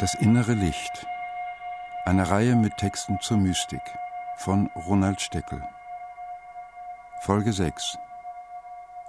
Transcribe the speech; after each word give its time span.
Das 0.00 0.16
innere 0.16 0.54
Licht. 0.54 1.06
Eine 2.04 2.28
Reihe 2.28 2.56
mit 2.56 2.76
Texten 2.78 3.20
zur 3.20 3.36
Mystik 3.36 3.80
von 4.38 4.66
Ronald 4.74 5.20
Steckel. 5.20 5.62
Folge 7.20 7.52
6. 7.52 7.96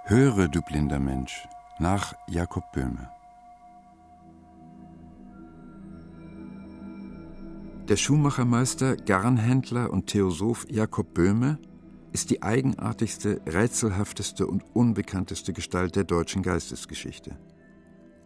Höre, 0.04 0.46
du 0.46 0.62
blinder 0.62 1.00
Mensch, 1.00 1.48
nach 1.80 2.14
Jakob 2.28 2.70
Böhme. 2.70 3.10
Der 7.88 7.96
Schuhmachermeister, 7.96 8.94
Garnhändler 8.94 9.90
und 9.90 10.06
Theosoph 10.06 10.68
Jakob 10.70 11.14
Böhme 11.14 11.58
ist 12.12 12.30
die 12.30 12.44
eigenartigste, 12.44 13.40
rätselhafteste 13.44 14.46
und 14.46 14.62
unbekannteste 14.72 15.52
Gestalt 15.52 15.96
der 15.96 16.04
deutschen 16.04 16.42
Geistesgeschichte. 16.42 17.36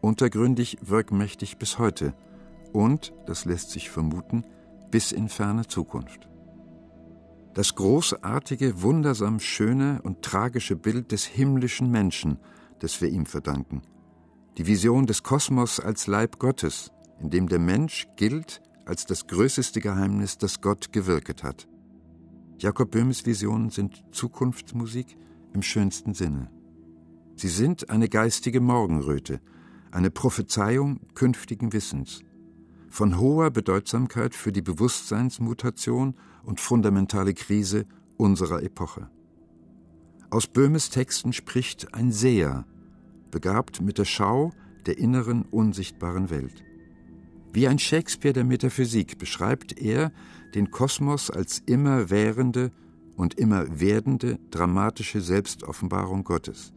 Untergründig 0.03 0.77
wirkmächtig 0.83 1.57
bis 1.57 1.79
heute– 1.79 2.13
und, 2.73 3.13
das 3.27 3.45
lässt 3.45 3.71
sich 3.71 3.91
vermuten, 3.91 4.45
bis 4.91 5.13
in 5.13 5.29
ferne 5.29 5.67
Zukunft. 5.67 6.29
Das 7.55 7.75
großartige, 7.75 8.83
wundersam 8.83 9.41
schöne 9.41 10.01
und 10.03 10.23
tragische 10.23 10.77
Bild 10.77 11.13
des 11.13 11.25
himmlischen 11.25 11.91
Menschen, 11.91 12.39
das 12.79 13.01
wir 13.01 13.09
ihm 13.09 13.27
verdanken. 13.27 13.83
Die 14.57 14.67
Vision 14.67 15.07
des 15.07 15.23
Kosmos 15.23 15.81
als 15.81 16.07
Leib 16.07 16.39
Gottes, 16.39 16.93
in 17.21 17.31
dem 17.31 17.49
der 17.49 17.59
Mensch 17.59 18.07
gilt 18.17 18.63
als 18.85 19.07
das 19.07 19.27
größte 19.27 19.81
Geheimnis, 19.81 20.39
das 20.39 20.61
Gott 20.61 20.93
gewirket 20.93 21.43
hat. 21.43 21.69
Jakob 22.59 22.91
Böhmes 22.91 23.27
Visionen 23.27 23.71
sind 23.71 24.05
Zukunftsmusik 24.11 25.17
im 25.53 25.63
schönsten 25.63 26.15
Sinne. 26.15 26.51
Sie 27.37 27.49
sind 27.49 27.91
eine 27.91 28.09
geistige 28.09 28.61
Morgenröte, 28.61 29.41
eine 29.93 30.11
Prophezeiung 30.11 31.01
künftigen 31.15 31.73
Wissens 31.73 32.23
von 32.91 33.19
hoher 33.19 33.51
Bedeutsamkeit 33.51 34.35
für 34.35 34.53
die 34.53 34.63
Bewusstseinsmutation 34.63 36.15
und 36.43 36.61
fundamentale 36.61 37.33
Krise 37.33 37.87
unserer 38.17 38.63
Epoche. 38.63 39.09
Aus 40.29 40.49
Böhmes 40.49 40.91
Texten 40.91 41.33
spricht 41.33 41.95
ein 41.95 42.13
Seher, 42.13 42.67
begabt 43.31 43.81
mit 43.81 43.99
der 43.99 44.05
Schau 44.05 44.53
der 44.87 44.99
inneren 44.99 45.43
unsichtbaren 45.43 46.31
Welt. 46.31 46.65
Wie 47.53 47.69
ein 47.69 47.79
Shakespeare 47.79 48.33
der 48.33 48.45
Metaphysik 48.45 49.19
beschreibt 49.19 49.81
er 49.81 50.13
den 50.55 50.71
Kosmos 50.71 51.31
als 51.31 51.61
immer 51.67 52.11
währende 52.11 52.73
und 53.17 53.35
immer 53.35 53.81
werdende 53.81 54.39
dramatische 54.51 55.21
Selbstoffenbarung 55.21 56.25
Gottes, 56.25 56.73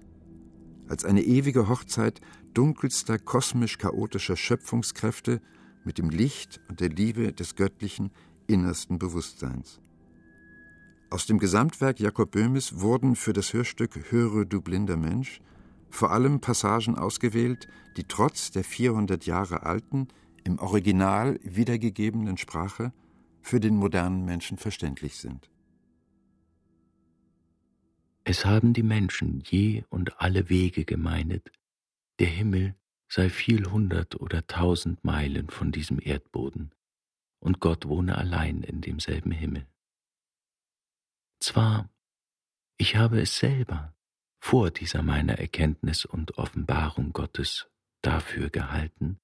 als 0.88 1.06
eine 1.06 1.22
ewige 1.24 1.70
Hochzeit 1.70 2.22
dunkelster 2.54 3.18
kosmisch 3.18 3.78
chaotischer 3.78 4.36
Schöpfungskräfte 4.36 5.42
mit 5.86 5.98
dem 5.98 6.10
Licht 6.10 6.60
und 6.70 6.80
der 6.80 6.90
Liebe 6.90 7.34
des 7.34 7.56
göttlichen 7.56 8.12
innersten 8.48 9.00
Bewusstseins. 9.00 9.80
Aus 11.10 11.26
dem 11.26 11.38
Gesamtwerk 11.38 12.00
Jakob 12.00 12.32
Böhmes 12.32 12.80
wurden 12.80 13.16
für 13.16 13.34
das 13.34 13.54
Hörstück 13.54 14.12
Höre 14.12 14.46
du 14.46 14.62
blinder 14.62 14.98
Mensch 14.98 15.42
vor 15.94 16.12
allem 16.12 16.40
Passagen 16.42 16.98
ausgewählt, 16.98 17.68
die 17.98 18.06
trotz 18.06 18.50
der 18.50 18.64
400 18.64 19.28
Jahre 19.28 19.64
alten, 19.64 20.08
im 20.44 20.58
Original 20.58 21.40
wiedergegebenen 21.44 22.38
Sprache 22.38 22.92
für 23.42 23.60
den 23.60 23.76
modernen 23.76 24.26
Menschen 24.26 24.58
verständlich 24.58 25.18
sind. 25.18 25.52
Es 28.24 28.44
haben 28.44 28.74
die 28.74 28.84
Menschen 28.84 29.44
je 29.46 29.84
und 29.90 30.20
alle 30.20 30.50
Wege 30.50 30.84
gemeinet, 30.84 31.52
der 32.20 32.28
Himmel 32.28 32.76
sei 33.08 33.30
viel 33.30 33.70
hundert 33.70 34.16
oder 34.20 34.46
tausend 34.48 35.04
Meilen 35.04 35.50
von 35.50 35.72
diesem 35.72 36.00
Erdboden, 36.02 36.74
und 37.40 37.60
Gott 37.60 37.88
wohne 37.88 38.18
allein 38.18 38.64
in 38.64 38.82
demselben 38.82 39.32
Himmel. 39.32 39.68
Zwar, 41.40 41.90
ich 42.78 42.96
habe 42.96 43.22
es 43.22 43.38
selber 43.38 43.94
vor 44.42 44.72
dieser 44.72 45.04
meiner 45.04 45.40
Erkenntnis 45.40 46.06
und 46.06 46.38
Offenbarung 46.38 47.14
Gottes 47.14 47.70
dafür 48.02 48.50
gehalten, 48.50 49.20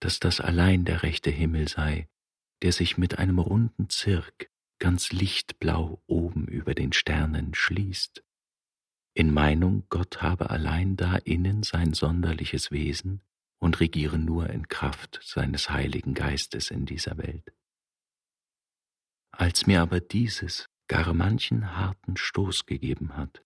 dass 0.00 0.20
das 0.20 0.40
allein 0.40 0.84
der 0.84 1.02
rechte 1.02 1.30
Himmel 1.30 1.68
sei, 1.68 2.08
der 2.62 2.72
sich 2.72 2.98
mit 2.98 3.18
einem 3.18 3.38
runden 3.38 3.88
Zirk 3.88 4.50
ganz 4.78 5.12
lichtblau 5.12 6.02
oben 6.06 6.46
über 6.48 6.74
den 6.74 6.92
Sternen 6.92 7.54
schließt 7.54 8.25
in 9.16 9.32
Meinung, 9.32 9.86
Gott 9.88 10.20
habe 10.20 10.50
allein 10.50 10.98
da 10.98 11.16
innen 11.16 11.62
sein 11.62 11.94
sonderliches 11.94 12.70
Wesen 12.70 13.22
und 13.58 13.80
regiere 13.80 14.18
nur 14.18 14.50
in 14.50 14.68
Kraft 14.68 15.20
seines 15.22 15.70
Heiligen 15.70 16.12
Geistes 16.12 16.70
in 16.70 16.84
dieser 16.84 17.16
Welt. 17.16 17.54
Als 19.30 19.66
mir 19.66 19.80
aber 19.80 20.00
dieses 20.00 20.68
gar 20.86 21.14
manchen 21.14 21.74
harten 21.78 22.18
Stoß 22.18 22.66
gegeben 22.66 23.16
hat, 23.16 23.42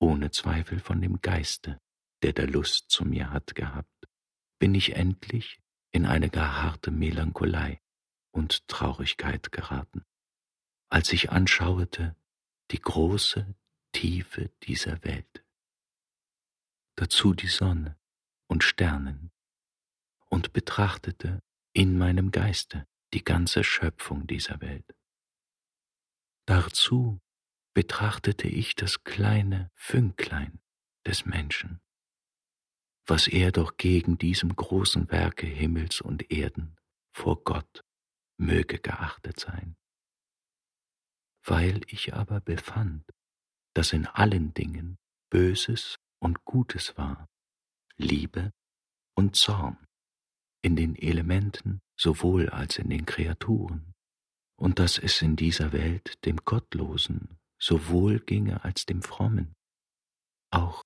ohne 0.00 0.32
Zweifel 0.32 0.80
von 0.80 1.00
dem 1.00 1.20
Geiste, 1.20 1.80
der 2.24 2.32
der 2.32 2.48
Lust 2.48 2.90
zu 2.90 3.04
mir 3.04 3.30
hat 3.30 3.54
gehabt, 3.54 4.08
bin 4.58 4.74
ich 4.74 4.96
endlich 4.96 5.60
in 5.92 6.06
eine 6.06 6.28
gar 6.28 6.60
harte 6.60 6.90
Melancholei 6.90 7.80
und 8.32 8.66
Traurigkeit 8.66 9.52
geraten, 9.52 10.02
als 10.88 11.12
ich 11.12 11.30
anschauete 11.30 12.16
die 12.72 12.80
große 12.80 13.54
Tiefe 13.94 14.50
dieser 14.64 15.02
Welt. 15.04 15.44
Dazu 16.96 17.32
die 17.32 17.46
Sonne 17.46 17.96
und 18.48 18.62
Sternen 18.62 19.30
und 20.28 20.52
betrachtete 20.52 21.40
in 21.72 21.96
meinem 21.96 22.30
Geiste 22.30 22.86
die 23.14 23.24
ganze 23.24 23.64
Schöpfung 23.64 24.26
dieser 24.26 24.60
Welt. 24.60 24.94
Dazu 26.46 27.20
betrachtete 27.72 28.48
ich 28.48 28.74
das 28.74 29.04
kleine 29.04 29.70
Fünklein 29.74 30.60
des 31.06 31.24
Menschen, 31.24 31.80
was 33.06 33.28
er 33.28 33.52
doch 33.52 33.76
gegen 33.76 34.18
diesem 34.18 34.54
großen 34.54 35.10
Werke 35.10 35.46
Himmels 35.46 36.00
und 36.00 36.30
Erden 36.30 36.76
vor 37.12 37.42
Gott 37.44 37.84
möge 38.36 38.78
geachtet 38.78 39.38
sein. 39.40 39.76
Weil 41.44 41.82
ich 41.86 42.14
aber 42.14 42.40
befand, 42.40 43.04
dass 43.74 43.92
in 43.92 44.06
allen 44.06 44.54
Dingen 44.54 44.96
Böses 45.30 45.96
und 46.20 46.44
Gutes 46.44 46.96
war, 46.96 47.26
Liebe 47.96 48.52
und 49.16 49.36
Zorn, 49.36 49.76
in 50.62 50.76
den 50.76 50.96
Elementen 50.96 51.80
sowohl 51.98 52.48
als 52.48 52.78
in 52.78 52.88
den 52.88 53.04
Kreaturen, 53.04 53.92
und 54.56 54.78
dass 54.78 54.98
es 54.98 55.20
in 55.20 55.36
dieser 55.36 55.72
Welt 55.72 56.24
dem 56.24 56.36
Gottlosen 56.36 57.38
sowohl 57.60 58.20
ginge 58.20 58.64
als 58.64 58.86
dem 58.86 59.02
Frommen, 59.02 59.54
auch 60.50 60.82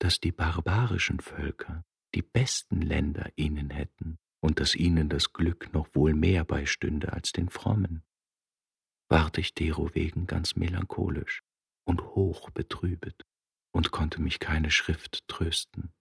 dass 0.00 0.18
die 0.18 0.32
barbarischen 0.32 1.20
Völker 1.20 1.84
die 2.14 2.22
besten 2.22 2.82
Länder 2.82 3.30
ihnen 3.36 3.70
hätten 3.70 4.18
und 4.40 4.58
dass 4.58 4.74
ihnen 4.74 5.08
das 5.08 5.32
Glück 5.32 5.72
noch 5.72 5.94
wohl 5.94 6.14
mehr 6.14 6.44
beistünde 6.44 7.12
als 7.12 7.30
den 7.30 7.48
Frommen, 7.48 8.02
ward 9.08 9.38
ich 9.38 9.54
derowegen 9.54 10.26
ganz 10.26 10.56
melancholisch 10.56 11.42
und 11.84 12.02
hoch 12.02 12.50
betrübet 12.50 13.24
und 13.72 13.90
konnte 13.90 14.20
mich 14.20 14.38
keine 14.38 14.70
Schrift 14.70 15.26
trösten. 15.28 15.92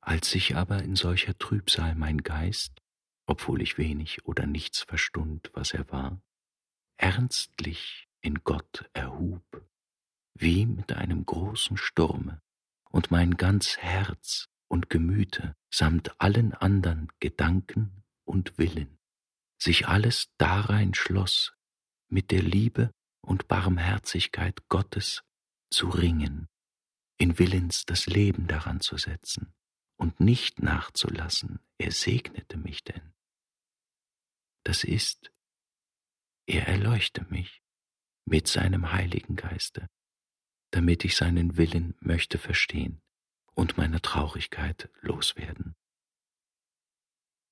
Als 0.00 0.30
sich 0.30 0.56
aber 0.56 0.82
in 0.82 0.96
solcher 0.96 1.36
Trübsal 1.38 1.94
mein 1.94 2.22
Geist, 2.22 2.80
obwohl 3.26 3.60
ich 3.60 3.78
wenig 3.78 4.24
oder 4.24 4.46
nichts 4.46 4.82
verstund, 4.82 5.50
was 5.52 5.72
er 5.72 5.90
war, 5.90 6.22
ernstlich 6.96 8.08
in 8.20 8.42
Gott 8.42 8.88
erhub, 8.94 9.44
wie 10.34 10.66
mit 10.66 10.92
einem 10.92 11.26
großen 11.26 11.76
Sturme, 11.76 12.40
und 12.90 13.10
mein 13.10 13.36
ganz 13.36 13.76
Herz 13.76 14.48
und 14.68 14.88
Gemüte 14.88 15.54
samt 15.70 16.20
allen 16.20 16.54
andern 16.54 17.08
Gedanken 17.20 18.02
und 18.24 18.56
Willen 18.56 18.98
sich 19.60 19.88
alles 19.88 20.30
darein 20.38 20.94
schloss, 20.94 21.52
mit 22.08 22.30
der 22.30 22.42
Liebe 22.42 22.92
und 23.20 23.48
Barmherzigkeit 23.48 24.68
Gottes 24.68 25.22
zu 25.70 25.88
ringen, 25.88 26.48
in 27.18 27.38
Willens 27.38 27.84
das 27.84 28.06
Leben 28.06 28.46
daran 28.46 28.80
zu 28.80 28.96
setzen 28.96 29.54
und 29.96 30.20
nicht 30.20 30.62
nachzulassen, 30.62 31.60
er 31.78 31.92
segnete 31.92 32.56
mich 32.56 32.84
denn. 32.84 33.14
Das 34.64 34.84
ist, 34.84 35.32
er 36.46 36.66
erleuchte 36.68 37.24
mich 37.28 37.62
mit 38.24 38.48
seinem 38.48 38.92
Heiligen 38.92 39.36
Geiste, 39.36 39.88
damit 40.70 41.04
ich 41.04 41.16
seinen 41.16 41.56
Willen 41.56 41.96
möchte 42.00 42.38
verstehen 42.38 43.00
und 43.54 43.76
meine 43.76 44.00
Traurigkeit 44.00 44.90
loswerden. 45.00 45.74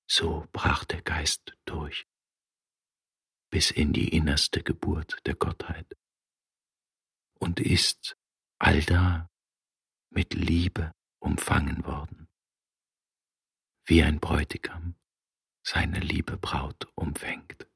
So 0.09 0.47
brach 0.53 0.85
der 0.85 1.03
Geist 1.03 1.57
durch 1.65 2.07
bis 3.57 3.71
in 3.71 3.95
die 3.95 4.11
innerste 4.15 4.63
Geburt 4.63 5.17
der 5.25 5.35
Gottheit 5.35 5.97
und 7.39 7.59
ist 7.59 8.19
allda 8.59 9.31
mit 10.11 10.35
Liebe 10.35 10.93
umfangen 11.21 11.83
worden. 11.87 12.29
wie 13.87 14.03
ein 14.03 14.21
Bräutigam 14.21 14.95
seine 15.63 16.01
liebe 16.01 16.37
Braut 16.37 16.87
umfängt. 16.97 17.67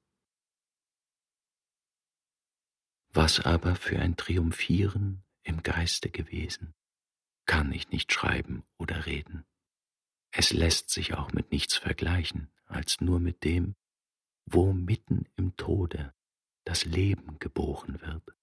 Was 3.09 3.41
aber 3.41 3.75
für 3.75 4.01
ein 4.01 4.19
Triumphieren 4.19 5.25
im 5.45 5.63
Geiste 5.63 6.11
gewesen, 6.11 6.75
kann 7.47 7.73
ich 7.73 7.89
nicht 7.89 8.13
schreiben 8.13 8.65
oder 8.77 9.07
reden. 9.07 9.47
Es 10.31 10.53
lässt 10.53 10.91
sich 10.91 11.15
auch 11.15 11.33
mit 11.33 11.53
nichts 11.53 11.79
vergleichen, 11.79 12.53
als 12.67 13.01
nur 13.01 13.19
mit 13.19 13.45
dem, 13.45 13.77
wo 14.53 14.73
mitten 14.73 15.29
im 15.37 15.57
Tode 15.57 16.13
das 16.65 16.85
Leben 16.85 17.39
geboren 17.39 18.01
wird 18.01 18.37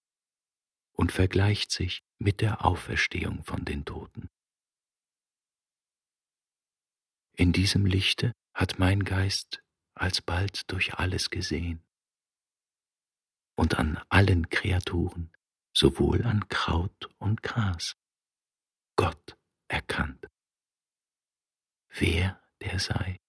und 0.94 1.12
vergleicht 1.12 1.71
sich 1.71 2.04
mit 2.18 2.42
der 2.42 2.65
Auferstehung 2.65 3.44
von 3.44 3.65
den 3.65 3.86
Toten. 3.86 4.30
In 7.33 7.51
diesem 7.51 7.86
Lichte 7.86 8.33
hat 8.54 8.80
mein 8.80 9.04
Geist 9.04 9.62
alsbald 9.94 10.71
durch 10.71 10.95
alles 10.95 11.30
gesehen 11.30 11.83
und 13.56 13.77
an 13.77 13.98
allen 14.09 14.50
Kreaturen, 14.50 15.31
sowohl 15.74 16.24
an 16.24 16.48
Kraut 16.48 17.09
und 17.18 17.44
Gras, 17.44 17.95
Gott 18.95 19.38
erkannt. 19.68 20.27
Wer 21.89 22.42
der 22.62 22.80
sei 22.80 23.19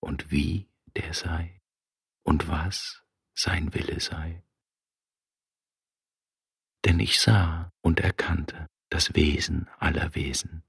und 0.00 0.30
wie 0.30 0.68
der 0.96 1.14
sei 1.14 1.60
und 2.24 2.48
was 2.48 3.02
sein 3.34 3.72
Wille 3.74 4.00
sei. 4.00 4.42
Denn 6.84 7.00
ich 7.00 7.20
sah 7.20 7.72
und 7.80 8.00
erkannte 8.00 8.68
das 8.90 9.14
Wesen 9.14 9.68
aller 9.78 10.14
Wesen, 10.14 10.62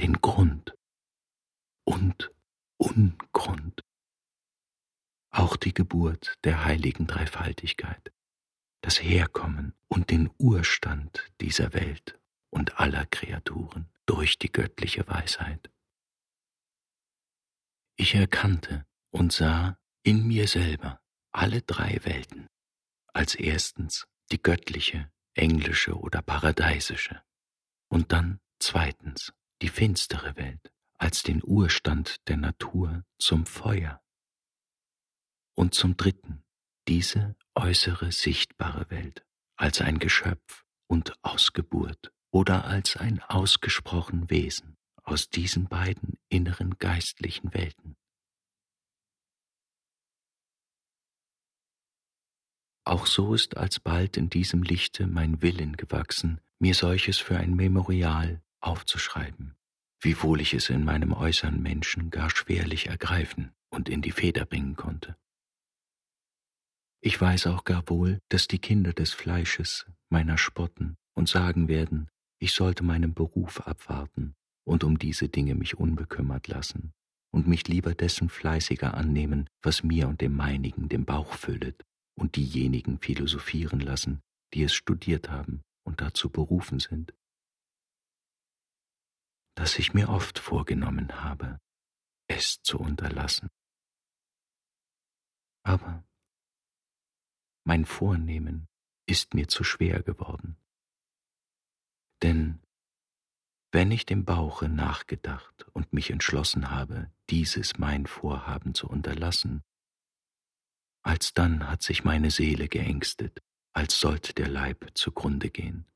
den 0.00 0.14
Grund 0.14 0.76
und 1.84 2.30
Ungrund, 2.78 3.84
auch 5.30 5.56
die 5.56 5.74
Geburt 5.74 6.34
der 6.44 6.64
heiligen 6.64 7.06
Dreifaltigkeit, 7.06 8.12
das 8.82 9.02
Herkommen 9.02 9.74
und 9.88 10.10
den 10.10 10.30
Urstand 10.38 11.30
dieser 11.40 11.72
Welt 11.72 12.18
und 12.50 12.78
aller 12.78 13.06
Kreaturen 13.06 13.88
durch 14.06 14.38
die 14.38 14.50
göttliche 14.50 15.06
Weisheit. 15.08 15.70
Ich 17.96 18.14
erkannte 18.14 18.86
und 19.10 19.32
sah 19.32 19.78
in 20.06 20.24
mir 20.24 20.46
selber 20.46 21.00
alle 21.32 21.62
drei 21.62 21.98
Welten. 22.04 22.46
Als 23.12 23.34
erstens 23.34 24.06
die 24.30 24.40
göttliche, 24.40 25.10
englische 25.34 25.98
oder 25.98 26.22
paradeisische 26.22 27.20
und 27.88 28.12
dann 28.12 28.38
zweitens 28.60 29.32
die 29.62 29.68
finstere 29.68 30.36
Welt 30.36 30.70
als 30.96 31.24
den 31.24 31.42
Urstand 31.42 32.28
der 32.28 32.36
Natur 32.36 33.04
zum 33.18 33.46
Feuer 33.46 34.00
und 35.54 35.74
zum 35.74 35.96
dritten 35.96 36.44
diese 36.86 37.34
äußere 37.56 38.12
sichtbare 38.12 38.88
Welt 38.90 39.26
als 39.56 39.80
ein 39.80 39.98
Geschöpf 39.98 40.64
und 40.86 41.12
Ausgeburt 41.24 42.12
oder 42.30 42.64
als 42.64 42.96
ein 42.96 43.20
ausgesprochen 43.22 44.30
Wesen 44.30 44.76
aus 45.02 45.30
diesen 45.30 45.66
beiden 45.66 46.16
inneren 46.28 46.78
geistlichen 46.78 47.52
Welten. 47.52 47.96
Auch 52.86 53.06
so 53.06 53.34
ist 53.34 53.56
alsbald 53.56 54.16
in 54.16 54.30
diesem 54.30 54.62
Lichte 54.62 55.08
mein 55.08 55.42
Willen 55.42 55.76
gewachsen, 55.76 56.40
mir 56.60 56.72
solches 56.72 57.18
für 57.18 57.36
ein 57.36 57.56
Memorial 57.56 58.40
aufzuschreiben, 58.60 59.56
wiewohl 60.00 60.40
ich 60.40 60.54
es 60.54 60.70
in 60.70 60.84
meinem 60.84 61.12
äußeren 61.12 61.60
Menschen 61.60 62.10
gar 62.10 62.30
schwerlich 62.30 62.86
ergreifen 62.86 63.50
und 63.70 63.88
in 63.88 64.02
die 64.02 64.12
Feder 64.12 64.44
bringen 64.46 64.76
konnte. 64.76 65.16
Ich 67.00 67.20
weiß 67.20 67.48
auch 67.48 67.64
gar 67.64 67.82
wohl, 67.88 68.20
dass 68.28 68.46
die 68.46 68.60
Kinder 68.60 68.92
des 68.92 69.12
Fleisches 69.12 69.86
meiner 70.08 70.38
spotten 70.38 70.96
und 71.14 71.28
sagen 71.28 71.66
werden, 71.66 72.08
ich 72.38 72.52
sollte 72.52 72.84
meinen 72.84 73.14
Beruf 73.14 73.66
abwarten 73.66 74.36
und 74.64 74.84
um 74.84 74.96
diese 74.96 75.28
Dinge 75.28 75.56
mich 75.56 75.76
unbekümmert 75.76 76.46
lassen 76.46 76.92
und 77.32 77.48
mich 77.48 77.66
lieber 77.66 77.96
dessen 77.96 78.28
fleißiger 78.28 78.94
annehmen, 78.94 79.50
was 79.60 79.82
mir 79.82 80.06
und 80.06 80.20
dem 80.20 80.36
meinigen 80.36 80.88
den 80.88 81.04
Bauch 81.04 81.34
füllet 81.34 81.84
und 82.18 82.36
diejenigen 82.36 82.98
philosophieren 82.98 83.80
lassen, 83.80 84.22
die 84.54 84.62
es 84.62 84.74
studiert 84.74 85.30
haben 85.30 85.62
und 85.84 86.00
dazu 86.00 86.30
berufen 86.30 86.80
sind. 86.80 87.14
Dass 89.54 89.78
ich 89.78 89.94
mir 89.94 90.08
oft 90.08 90.38
vorgenommen 90.38 91.22
habe, 91.22 91.58
es 92.28 92.60
zu 92.62 92.78
unterlassen. 92.78 93.48
Aber 95.62 96.04
mein 97.64 97.84
Vornehmen 97.84 98.68
ist 99.06 99.34
mir 99.34 99.48
zu 99.48 99.64
schwer 99.64 100.02
geworden. 100.02 100.56
Denn 102.22 102.60
wenn 103.72 103.90
ich 103.90 104.06
dem 104.06 104.24
Bauche 104.24 104.68
nachgedacht 104.68 105.66
und 105.72 105.92
mich 105.92 106.10
entschlossen 106.10 106.70
habe, 106.70 107.10
dieses 107.28 107.78
mein 107.78 108.06
Vorhaben 108.06 108.74
zu 108.74 108.88
unterlassen, 108.88 109.62
alsdann 111.06 111.68
hat 111.68 111.82
sich 111.82 112.04
meine 112.04 112.30
Seele 112.30 112.68
geängstet, 112.68 113.40
als 113.72 113.98
sollte 114.00 114.34
der 114.34 114.48
Leib 114.48 114.90
zugrunde 114.94 115.50
gehen. 115.50 115.86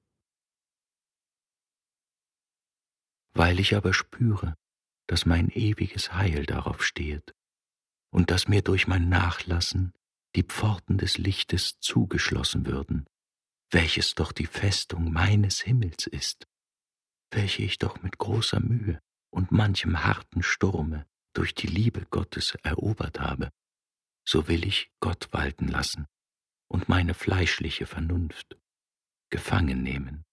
Weil 3.33 3.59
ich 3.61 3.75
aber 3.75 3.93
spüre, 3.93 4.57
dass 5.07 5.27
mein 5.27 5.49
ewiges 5.51 6.13
Heil 6.13 6.47
darauf 6.47 6.85
stehet 6.85 7.35
und 8.13 8.31
dass 8.31 8.49
mir 8.49 8.63
durch 8.63 8.87
mein 8.87 9.09
Nachlassen 9.09 9.93
die 10.37 10.45
Pforten 10.45 10.99
des 10.99 11.19
Lichtes 11.19 11.81
zugeschlossen 11.81 12.67
würden, 12.67 13.07
welches 13.71 14.15
doch 14.15 14.33
die 14.33 14.47
Festung 14.47 15.13
meines 15.13 15.61
Himmels 15.61 16.07
ist, 16.07 16.47
welche 17.31 17.63
ich 17.63 17.79
doch 17.79 18.03
mit 18.03 18.19
großer 18.19 18.61
Mühe 18.61 19.01
und 19.31 19.53
manchem 19.53 20.05
harten 20.05 20.43
Sturme 20.43 21.07
durch 21.33 21.55
die 21.55 21.69
Liebe 21.69 22.05
Gottes 22.11 22.57
erobert 22.63 23.21
habe, 23.21 23.51
so 24.31 24.47
will 24.47 24.65
ich 24.65 24.93
Gott 25.01 25.33
walten 25.33 25.67
lassen 25.67 26.07
und 26.69 26.89
meine 26.89 27.15
fleischliche 27.15 27.85
Vernunft 27.85 28.57
gefangen 29.29 29.83
nehmen. 29.83 30.25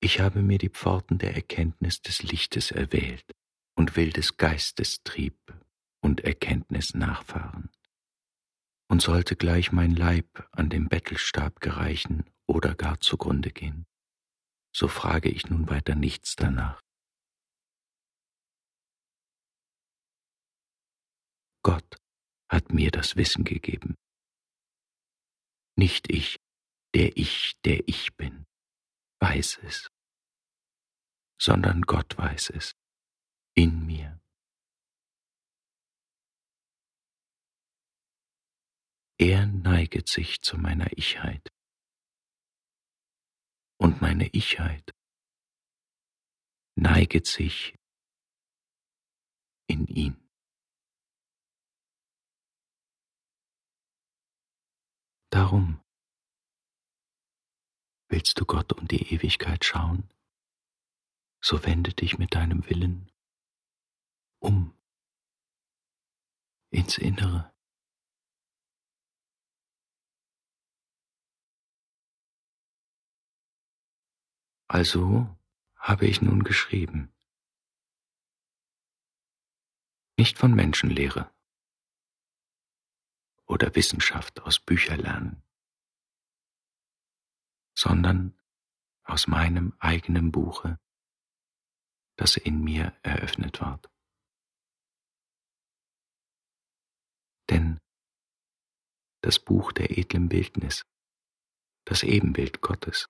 Ich 0.00 0.20
habe 0.20 0.40
mir 0.40 0.56
die 0.56 0.70
Pforten 0.70 1.18
der 1.18 1.34
Erkenntnis 1.34 2.00
des 2.00 2.22
Lichtes 2.22 2.70
erwählt 2.70 3.30
und 3.76 3.96
will 3.96 4.12
des 4.12 4.38
Geistes 4.38 5.02
Trieb 5.04 5.36
und 6.00 6.22
Erkenntnis 6.22 6.94
nachfahren. 6.94 7.70
Und 8.88 9.02
sollte 9.02 9.36
gleich 9.36 9.72
mein 9.72 9.94
Leib 9.94 10.48
an 10.52 10.70
dem 10.70 10.88
Bettelstab 10.88 11.60
gereichen 11.60 12.24
oder 12.46 12.74
gar 12.74 12.98
zugrunde 13.00 13.50
gehen, 13.50 13.84
so 14.74 14.88
frage 14.88 15.28
ich 15.28 15.50
nun 15.50 15.68
weiter 15.68 15.94
nichts 15.94 16.34
danach. 16.36 16.83
Gott 21.64 21.96
hat 22.48 22.72
mir 22.72 22.90
das 22.90 23.16
Wissen 23.16 23.42
gegeben. 23.42 23.96
Nicht 25.76 26.12
ich, 26.12 26.36
der 26.94 27.16
ich, 27.16 27.54
der 27.64 27.88
ich 27.88 28.14
bin, 28.16 28.44
weiß 29.20 29.58
es, 29.62 29.88
sondern 31.40 31.82
Gott 31.82 32.16
weiß 32.16 32.50
es 32.50 32.74
in 33.56 33.86
mir. 33.86 34.20
Er 39.18 39.46
neiget 39.46 40.08
sich 40.08 40.42
zu 40.42 40.58
meiner 40.58 40.92
Ichheit. 40.98 41.48
Und 43.78 44.02
meine 44.02 44.28
Ichheit 44.28 44.92
neiget 46.76 47.26
sich 47.26 47.74
in 49.66 49.86
ihn. 49.86 50.23
Darum 55.34 55.82
willst 58.06 58.38
du 58.38 58.44
Gott 58.44 58.72
und 58.72 58.92
die 58.92 59.12
Ewigkeit 59.12 59.64
schauen, 59.64 60.08
so 61.40 61.64
wende 61.64 61.92
dich 61.92 62.18
mit 62.18 62.36
deinem 62.36 62.64
Willen 62.70 63.10
um 64.38 64.78
ins 66.70 66.98
Innere. 66.98 67.52
Also 74.68 75.36
habe 75.74 76.06
ich 76.06 76.22
nun 76.22 76.44
geschrieben. 76.44 77.12
Nicht 80.16 80.38
von 80.38 80.54
Menschenlehre 80.54 81.33
oder 83.46 83.74
Wissenschaft 83.74 84.40
aus 84.42 84.58
Bücherlernen, 84.58 85.42
sondern 87.76 88.38
aus 89.04 89.26
meinem 89.26 89.74
eigenen 89.78 90.32
Buche 90.32 90.78
das 92.16 92.36
in 92.36 92.62
mir 92.62 92.96
eröffnet 93.02 93.60
ward. 93.60 93.90
Denn 97.50 97.80
das 99.20 99.38
Buch 99.38 99.72
der 99.72 99.98
edlen 99.98 100.28
Bildnis, 100.28 100.86
das 101.84 102.02
Ebenbild 102.02 102.60
Gottes, 102.60 103.08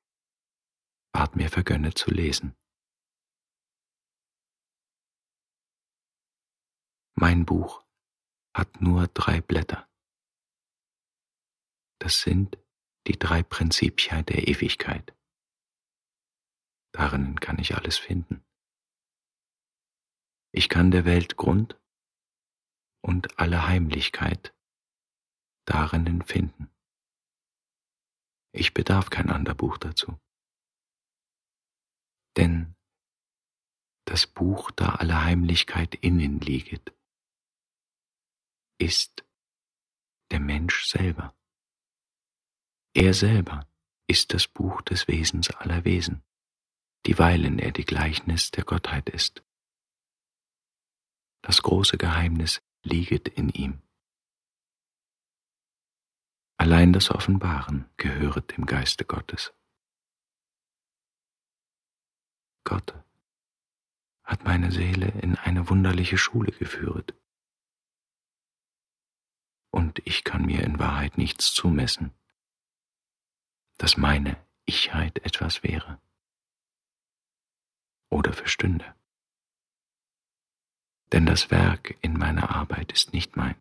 ward 1.13 1.37
mir 1.37 1.49
vergönnet 1.51 1.99
zu 1.99 2.11
lesen. 2.11 2.57
Mein 7.15 7.47
Buch 7.47 7.85
hat 8.53 8.81
nur 8.81 9.07
drei 9.09 9.41
Blätter. 9.41 9.89
Das 12.05 12.21
sind 12.21 12.59
die 13.07 13.19
drei 13.19 13.43
Prinzipien 13.43 14.27
der 14.27 14.47
Ewigkeit. 14.47 15.17
Darin 16.93 17.41
kann 17.41 17.59
ich 17.59 17.77
alles 17.77 17.97
finden. 17.97 18.45
Ich 20.53 20.69
kann 20.69 20.91
der 20.91 21.07
Welt 21.07 21.39
Grund 21.39 21.81
und 23.01 23.39
alle 23.39 23.67
Heimlichkeit 23.67 24.55
darin 25.65 26.21
finden. 26.21 26.71
Ich 28.53 28.75
bedarf 28.75 29.09
kein 29.09 29.31
ander 29.31 29.55
Buch 29.55 29.79
dazu. 29.79 30.21
Denn 32.37 32.77
das 34.05 34.27
Buch, 34.27 34.71
da 34.73 34.97
alle 34.97 35.25
Heimlichkeit 35.25 35.95
innen 35.95 36.41
lieget, 36.41 36.95
ist 38.79 39.25
der 40.31 40.41
Mensch 40.41 40.85
selber. 40.85 41.35
Er 42.97 43.13
selber 43.13 43.67
ist 44.07 44.33
das 44.35 44.47
Buch 44.47 44.81
des 44.83 45.09
Wesens 45.09 45.51
aller 45.51 45.85
Wesen, 45.85 46.23
dieweilen 47.07 47.59
er 47.59 47.73
die 47.73 47.85
Gleichnis 47.85 48.53
der 48.53 48.63
Gottheit 48.63 49.09
ist. 49.09 49.43
Das 51.43 51.61
große 51.63 51.99
Geheimnis 51.99 52.63
lieget 52.85 53.27
in 53.27 53.49
ihm. 53.49 53.83
Allein 56.57 56.93
das 56.93 57.11
Offenbaren 57.11 57.91
gehöret 57.97 58.57
dem 58.57 58.65
Geiste 58.65 59.05
Gottes. 59.05 59.53
Gott 62.63 62.95
hat 64.23 64.45
meine 64.45 64.71
Seele 64.71 65.09
in 65.21 65.35
eine 65.35 65.69
wunderliche 65.69 66.17
Schule 66.17 66.53
geführt. 66.53 67.13
Und 69.73 70.01
ich 70.07 70.23
kann 70.23 70.47
mir 70.47 70.63
in 70.63 70.79
Wahrheit 70.79 71.19
nichts 71.19 71.53
zumessen 71.53 72.15
dass 73.79 73.97
meine 73.97 74.37
Ichheit 74.67 75.19
etwas 75.25 75.63
wäre 75.63 76.01
oder 78.11 78.33
verstünde. 78.33 78.95
Denn 81.13 81.27
das 81.27 81.51
Werk 81.51 81.97
in 82.03 82.17
meiner 82.19 82.51
Arbeit 82.51 82.93
ist 82.93 83.13
nicht 83.13 83.37
mein. 83.37 83.61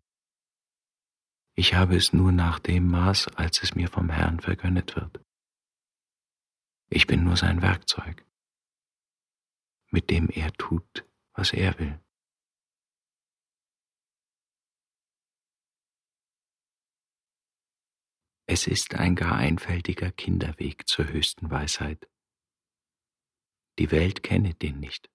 Ich 1.56 1.74
habe 1.74 1.96
es 1.96 2.12
nur 2.12 2.32
nach 2.32 2.58
dem 2.58 2.88
Maß, 2.88 3.28
als 3.36 3.62
es 3.62 3.74
mir 3.74 3.88
vom 3.88 4.10
Herrn 4.10 4.40
vergönnet 4.40 4.96
wird. 4.96 5.20
Ich 6.88 7.06
bin 7.06 7.24
nur 7.24 7.36
sein 7.36 7.62
Werkzeug, 7.62 8.24
mit 9.90 10.10
dem 10.10 10.28
er 10.30 10.52
tut, 10.52 11.04
was 11.32 11.52
er 11.52 11.78
will. 11.78 12.03
Es 18.46 18.66
ist 18.66 18.94
ein 18.94 19.14
gar 19.16 19.36
einfältiger 19.36 20.12
Kinderweg 20.12 20.86
zur 20.86 21.08
höchsten 21.08 21.50
Weisheit. 21.50 22.10
Die 23.78 23.90
Welt 23.90 24.22
kenne 24.22 24.54
den 24.54 24.80
nicht. 24.80 25.10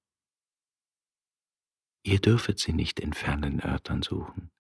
Ihr 2.04 2.20
dürfet 2.20 2.60
sie 2.60 2.74
nicht 2.74 3.00
in 3.00 3.14
fernen 3.14 3.62
Örtern 3.64 4.02
suchen. 4.02 4.52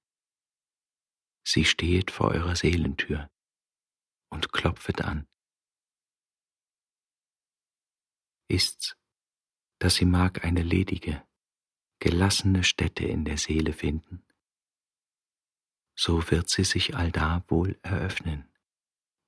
Sie 1.43 1.65
stehet 1.65 2.11
vor 2.11 2.29
eurer 2.29 2.55
Seelentür 2.55 3.31
und 4.29 4.51
klopfet 4.51 5.01
an. 5.01 5.27
Ist's, 8.47 8.95
dass 9.79 9.95
sie 9.95 10.05
mag 10.05 10.45
eine 10.45 10.61
ledige, 10.61 11.27
gelassene 11.99 12.63
Stätte 12.63 13.05
in 13.05 13.25
der 13.25 13.37
Seele 13.37 13.73
finden, 13.73 14.23
so 15.97 16.29
wird 16.29 16.49
sie 16.49 16.63
sich 16.63 16.95
allda 16.95 17.43
wohl 17.47 17.79
eröffnen 17.81 18.48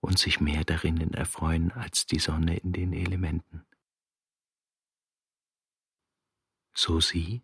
und 0.01 0.17
sich 0.17 0.39
mehr 0.39 0.65
darinnen 0.65 1.13
erfreuen 1.13 1.71
als 1.71 2.05
die 2.05 2.19
Sonne 2.19 2.57
in 2.57 2.73
den 2.73 2.91
Elementen. 2.91 3.65
So 6.73 6.99
sie, 6.99 7.43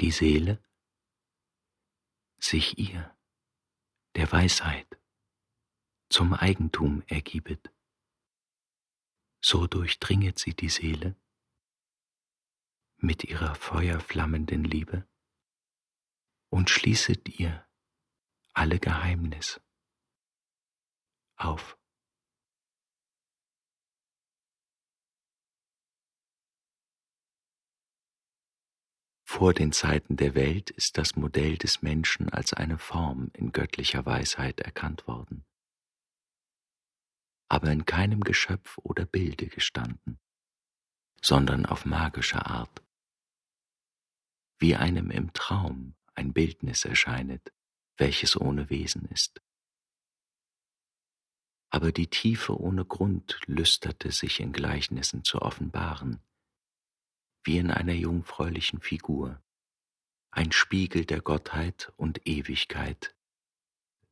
die 0.00 0.12
Seele, 0.12 0.62
sich 2.38 2.78
ihr, 2.78 3.16
der 4.14 4.30
Weisheit, 4.30 4.86
zum 6.08 6.34
Eigentum 6.34 7.02
ergibet, 7.06 7.72
so 9.40 9.66
durchdringet 9.66 10.38
sie 10.38 10.54
die 10.54 10.68
Seele 10.68 11.16
mit 12.98 13.24
ihrer 13.24 13.54
feuerflammenden 13.56 14.62
Liebe 14.62 15.08
und 16.50 16.70
schließet 16.70 17.40
ihr 17.40 17.66
alle 18.52 18.78
Geheimnisse 18.78 19.60
auf. 21.44 21.78
Vor 29.24 29.54
den 29.54 29.72
Zeiten 29.72 30.16
der 30.16 30.34
Welt 30.34 30.70
ist 30.70 30.98
das 30.98 31.16
Modell 31.16 31.56
des 31.56 31.82
Menschen 31.82 32.28
als 32.28 32.52
eine 32.52 32.78
Form 32.78 33.30
in 33.32 33.50
göttlicher 33.50 34.04
Weisheit 34.04 34.60
erkannt 34.60 35.08
worden, 35.08 35.46
aber 37.48 37.72
in 37.72 37.86
keinem 37.86 38.20
Geschöpf 38.20 38.78
oder 38.78 39.06
Bilde 39.06 39.48
gestanden, 39.48 40.20
sondern 41.22 41.64
auf 41.64 41.86
magische 41.86 42.44
Art, 42.44 42.84
wie 44.58 44.76
einem 44.76 45.10
im 45.10 45.32
Traum 45.32 45.96
ein 46.14 46.34
Bildnis 46.34 46.84
erscheinet, 46.84 47.52
welches 47.96 48.38
ohne 48.38 48.68
Wesen 48.68 49.06
ist 49.06 49.40
aber 51.72 51.90
die 51.90 52.08
Tiefe 52.08 52.60
ohne 52.60 52.84
Grund 52.84 53.40
lüsterte 53.46 54.12
sich 54.12 54.40
in 54.40 54.52
Gleichnissen 54.52 55.24
zu 55.24 55.40
offenbaren, 55.40 56.20
wie 57.44 57.56
in 57.56 57.70
einer 57.70 57.94
jungfräulichen 57.94 58.80
Figur, 58.80 59.42
ein 60.30 60.52
Spiegel 60.52 61.06
der 61.06 61.22
Gottheit 61.22 61.90
und 61.96 62.26
Ewigkeit. 62.28 63.16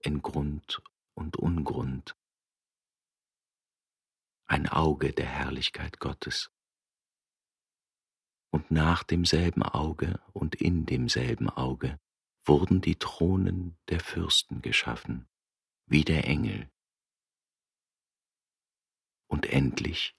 In 0.03 0.23
Grund 0.23 0.83
und 1.13 1.37
Ungrund, 1.37 2.17
ein 4.47 4.67
Auge 4.67 5.13
der 5.13 5.27
Herrlichkeit 5.27 6.01
Gottes. 6.01 6.51
Und 8.51 8.71
nach 8.71 9.03
demselben 9.03 9.63
Auge 9.63 10.19
und 10.33 10.55
in 10.55 10.87
demselben 10.87 11.51
Auge 11.51 12.01
wurden 12.43 12.81
die 12.81 12.99
Thronen 12.99 13.77
der 13.91 14.01
Fürsten 14.01 14.63
geschaffen, 14.63 15.29
wie 15.85 16.05
der 16.05 16.27
Engel, 16.27 16.71
und 19.31 19.47
endlich 19.47 20.17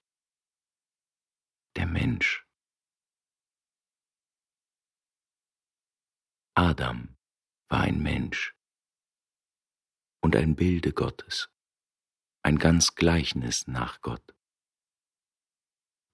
der 1.76 1.86
Mensch. 1.86 2.48
Adam 6.56 7.18
war 7.68 7.82
ein 7.82 8.02
Mensch 8.02 8.56
und 10.22 10.36
ein 10.36 10.56
Bilde 10.56 10.94
Gottes, 10.94 11.50
ein 12.42 12.58
ganz 12.58 12.96
Gleichnis 12.96 13.68
nach 13.68 14.02
Gott. 14.02 14.36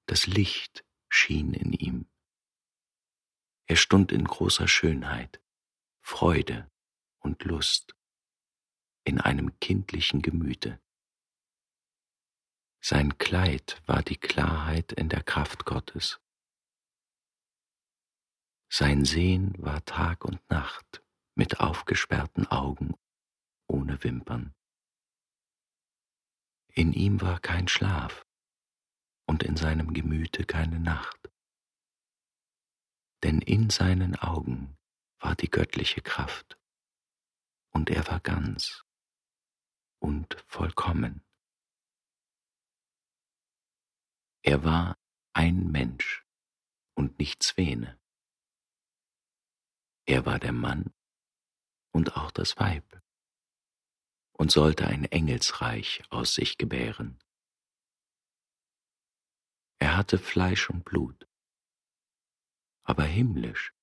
Das 0.08 0.25
Licht 0.25 0.86
schien 1.10 1.54
in 1.54 1.74
ihm. 1.74 2.10
Er 3.68 3.75
stund 3.75 4.12
in 4.12 4.24
großer 4.24 4.68
Schönheit, 4.68 5.42
Freude 6.01 6.72
und 7.20 7.44
Lust, 7.44 7.96
in 9.04 9.20
einem 9.20 9.60
kindlichen 9.60 10.22
Gemüte. 10.22 10.82
Sein 12.81 13.17
Kleid 13.17 13.81
war 13.86 14.01
die 14.03 14.17
Klarheit 14.17 14.91
in 14.93 15.10
der 15.10 15.24
Kraft 15.24 15.65
Gottes. 15.65 16.19
Sein 18.69 19.05
Sehen 19.05 19.53
war 19.57 19.84
Tag 19.86 20.25
und 20.25 20.41
Nacht 20.50 21.03
mit 21.36 21.60
aufgesperrten 21.60 22.48
Augen, 22.48 22.96
ohne 23.67 24.03
Wimpern. 24.03 24.53
In 26.74 26.93
ihm 26.93 27.22
war 27.22 27.39
kein 27.39 27.67
Schlaf 27.67 28.25
und 29.25 29.43
in 29.43 29.57
seinem 29.57 29.93
Gemüte 29.93 30.46
keine 30.46 30.79
Nacht. 30.79 31.31
Denn 33.24 33.41
in 33.41 33.69
seinen 33.69 34.15
Augen 34.15 34.77
war 35.19 35.36
die 35.36 35.50
göttliche 35.50 36.01
Kraft 36.01 36.57
und 37.72 37.89
er 37.89 38.07
war 38.07 38.19
ganz 38.19 38.84
und 40.00 40.36
vollkommen. 40.48 41.26
Er 44.48 44.63
war 44.63 44.98
ein 45.34 45.74
Mensch 45.74 46.25
und 46.96 47.20
nicht 47.20 47.44
Zwene. 47.44 48.00
Er 50.06 50.25
war 50.25 50.39
der 50.39 50.54
Mann 50.54 50.94
und 51.92 52.16
auch 52.16 52.32
das 52.32 52.56
Weib 52.56 53.04
und 54.32 54.50
sollte 54.50 54.88
ein 54.88 55.04
Engelsreich 55.04 56.01
aus 56.12 56.34
sich 56.34 56.58
gebären. 56.58 57.20
Er 59.80 59.98
hatte 59.98 60.18
Fleisch 60.18 60.70
und 60.70 60.86
Blut, 60.86 61.27
aber 62.84 63.04
himmlisch. 63.04 63.74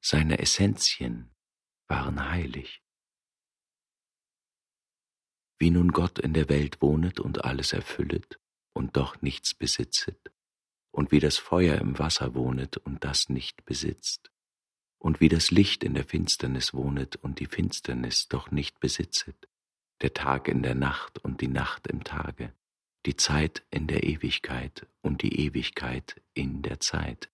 Seine 0.00 0.40
Essenzien 0.40 1.32
waren 1.86 2.30
heilig. 2.30 2.82
Wie 5.60 5.70
nun 5.70 5.92
Gott 5.92 6.18
in 6.18 6.34
der 6.34 6.48
Welt 6.48 6.82
wohnet 6.82 7.20
und 7.20 7.44
alles 7.44 7.72
erfüllet 7.72 8.40
und 8.76 8.96
doch 8.96 9.22
nichts 9.22 9.54
besitzet, 9.54 10.30
und 10.90 11.10
wie 11.10 11.20
das 11.20 11.38
Feuer 11.38 11.78
im 11.78 11.98
Wasser 11.98 12.34
wohnet 12.34 12.76
und 12.76 13.04
das 13.04 13.28
nicht 13.28 13.64
besitzt, 13.64 14.30
und 14.98 15.20
wie 15.20 15.28
das 15.28 15.50
Licht 15.50 15.82
in 15.82 15.94
der 15.94 16.04
Finsternis 16.04 16.74
wohnet 16.74 17.16
und 17.16 17.40
die 17.40 17.46
Finsternis 17.46 18.28
doch 18.28 18.50
nicht 18.50 18.78
besitzet, 18.78 19.48
der 20.02 20.12
Tag 20.12 20.48
in 20.48 20.62
der 20.62 20.74
Nacht 20.74 21.18
und 21.18 21.40
die 21.40 21.48
Nacht 21.48 21.86
im 21.86 22.04
Tage, 22.04 22.52
die 23.06 23.16
Zeit 23.16 23.64
in 23.70 23.86
der 23.86 24.04
Ewigkeit 24.04 24.86
und 25.00 25.22
die 25.22 25.40
Ewigkeit 25.40 26.20
in 26.34 26.62
der 26.62 26.78
Zeit. 26.80 27.30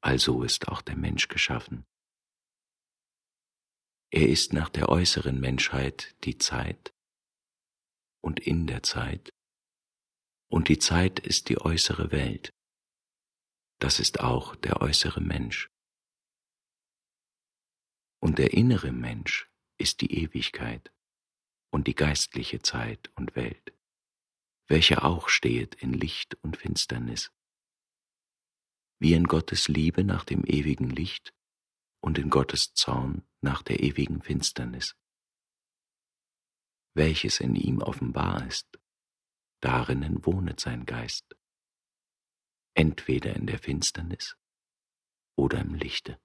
Also 0.00 0.42
ist 0.42 0.68
auch 0.68 0.82
der 0.82 0.96
Mensch 0.96 1.28
geschaffen. 1.28 1.86
Er 4.10 4.28
ist 4.28 4.52
nach 4.52 4.68
der 4.68 4.88
äußeren 4.88 5.38
Menschheit 5.40 6.16
die 6.24 6.38
Zeit. 6.38 6.94
Und 8.20 8.40
in 8.40 8.66
der 8.66 8.82
Zeit, 8.82 9.32
und 10.48 10.68
die 10.68 10.78
Zeit 10.78 11.18
ist 11.18 11.48
die 11.48 11.60
äußere 11.60 12.10
Welt. 12.10 12.52
Das 13.78 14.00
ist 14.00 14.20
auch 14.20 14.56
der 14.56 14.80
äußere 14.80 15.20
Mensch. 15.20 15.70
Und 18.20 18.38
der 18.38 18.52
innere 18.52 18.90
Mensch 18.90 19.48
ist 19.78 20.00
die 20.00 20.12
Ewigkeit 20.22 20.92
und 21.70 21.86
die 21.86 21.94
geistliche 21.94 22.60
Zeit 22.60 23.12
und 23.14 23.36
Welt, 23.36 23.72
welche 24.66 25.04
auch 25.04 25.28
stehet 25.28 25.76
in 25.76 25.92
Licht 25.92 26.34
und 26.42 26.56
Finsternis. 26.56 27.30
Wie 28.98 29.12
in 29.12 29.24
Gottes 29.24 29.68
Liebe 29.68 30.02
nach 30.02 30.24
dem 30.24 30.44
ewigen 30.44 30.90
Licht 30.90 31.32
und 32.00 32.18
in 32.18 32.30
Gottes 32.30 32.74
Zorn 32.74 33.22
nach 33.40 33.62
der 33.62 33.80
ewigen 33.80 34.22
Finsternis. 34.22 34.96
Welches 36.94 37.38
in 37.38 37.54
ihm 37.54 37.80
offenbar 37.80 38.44
ist, 38.46 38.80
darinnen 39.60 40.24
wohnet 40.24 40.60
sein 40.60 40.86
Geist, 40.86 41.36
entweder 42.74 43.34
in 43.34 43.46
der 43.46 43.58
Finsternis 43.58 44.36
oder 45.36 45.60
im 45.60 45.74
Lichte. 45.74 46.20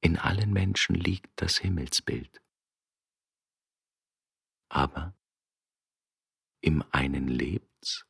In 0.00 0.16
allen 0.16 0.52
Menschen 0.52 0.94
liegt 0.94 1.40
das 1.40 1.58
Himmelsbild. 1.58 2.40
Aber 4.70 5.14
im 6.60 6.82
einen 6.92 7.28
lebt's, 7.28 8.06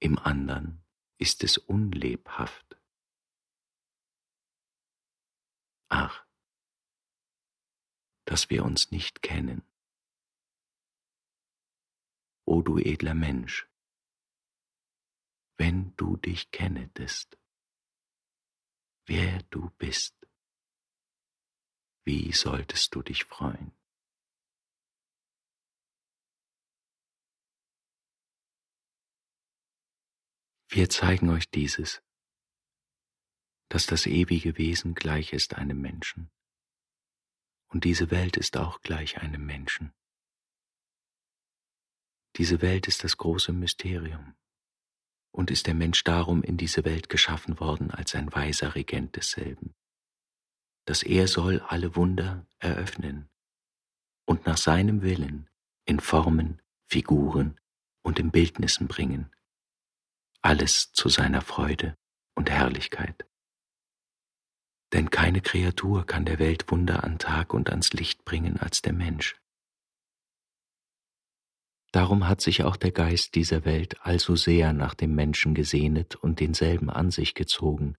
im 0.00 0.18
andern 0.18 0.84
ist 1.18 1.42
es 1.42 1.58
unlebhaft. 1.58 2.78
Ach, 5.88 6.24
dass 8.24 8.50
wir 8.50 8.64
uns 8.64 8.90
nicht 8.90 9.22
kennen. 9.22 9.67
O 12.50 12.62
du 12.62 12.78
edler 12.78 13.12
Mensch, 13.12 13.68
wenn 15.58 15.94
du 15.96 16.16
dich 16.16 16.50
kennetest, 16.50 17.38
wer 19.04 19.42
du 19.50 19.68
bist, 19.76 20.16
wie 22.04 22.32
solltest 22.32 22.94
du 22.94 23.02
dich 23.02 23.24
freuen? 23.24 23.76
Wir 30.70 30.88
zeigen 30.88 31.28
euch 31.28 31.50
dieses, 31.50 32.02
dass 33.68 33.84
das 33.84 34.06
ewige 34.06 34.56
Wesen 34.56 34.94
gleich 34.94 35.34
ist 35.34 35.52
einem 35.56 35.82
Menschen, 35.82 36.30
und 37.68 37.84
diese 37.84 38.10
Welt 38.10 38.38
ist 38.38 38.56
auch 38.56 38.80
gleich 38.80 39.18
einem 39.18 39.44
Menschen. 39.44 39.92
Diese 42.38 42.62
Welt 42.62 42.88
ist 42.88 43.04
das 43.04 43.16
große 43.16 43.52
Mysterium, 43.52 44.34
und 45.32 45.50
ist 45.50 45.66
der 45.66 45.74
Mensch 45.74 46.02
darum 46.04 46.42
in 46.42 46.56
diese 46.56 46.84
Welt 46.84 47.08
geschaffen 47.08 47.60
worden 47.60 47.90
als 47.90 48.14
ein 48.14 48.32
weiser 48.32 48.74
Regent 48.74 49.16
desselben 49.16 49.74
dass 50.88 51.02
er 51.02 51.28
soll 51.28 51.60
alle 51.60 51.96
Wunder 51.96 52.46
eröffnen 52.60 53.28
und 54.24 54.46
nach 54.46 54.56
seinem 54.56 55.02
Willen 55.02 55.50
in 55.84 56.00
Formen, 56.00 56.62
Figuren 56.86 57.60
und 58.02 58.18
in 58.18 58.30
Bildnissen 58.30 58.88
bringen, 58.88 59.30
alles 60.40 60.92
zu 60.92 61.10
seiner 61.10 61.42
Freude 61.42 61.94
und 62.34 62.48
Herrlichkeit. 62.48 63.26
Denn 64.94 65.10
keine 65.10 65.42
Kreatur 65.42 66.06
kann 66.06 66.24
der 66.24 66.38
Welt 66.38 66.70
Wunder 66.70 67.04
an 67.04 67.18
Tag 67.18 67.52
und 67.52 67.68
ans 67.68 67.92
Licht 67.92 68.24
bringen 68.24 68.58
als 68.58 68.80
der 68.80 68.94
Mensch. 68.94 69.36
Darum 71.92 72.28
hat 72.28 72.40
sich 72.42 72.64
auch 72.64 72.76
der 72.76 72.92
Geist 72.92 73.34
dieser 73.34 73.64
Welt 73.64 73.96
also 74.02 74.36
sehr 74.36 74.72
nach 74.72 74.94
dem 74.94 75.14
Menschen 75.14 75.54
gesehnet 75.54 76.16
und 76.16 76.40
denselben 76.40 76.90
an 76.90 77.10
sich 77.10 77.34
gezogen, 77.34 77.96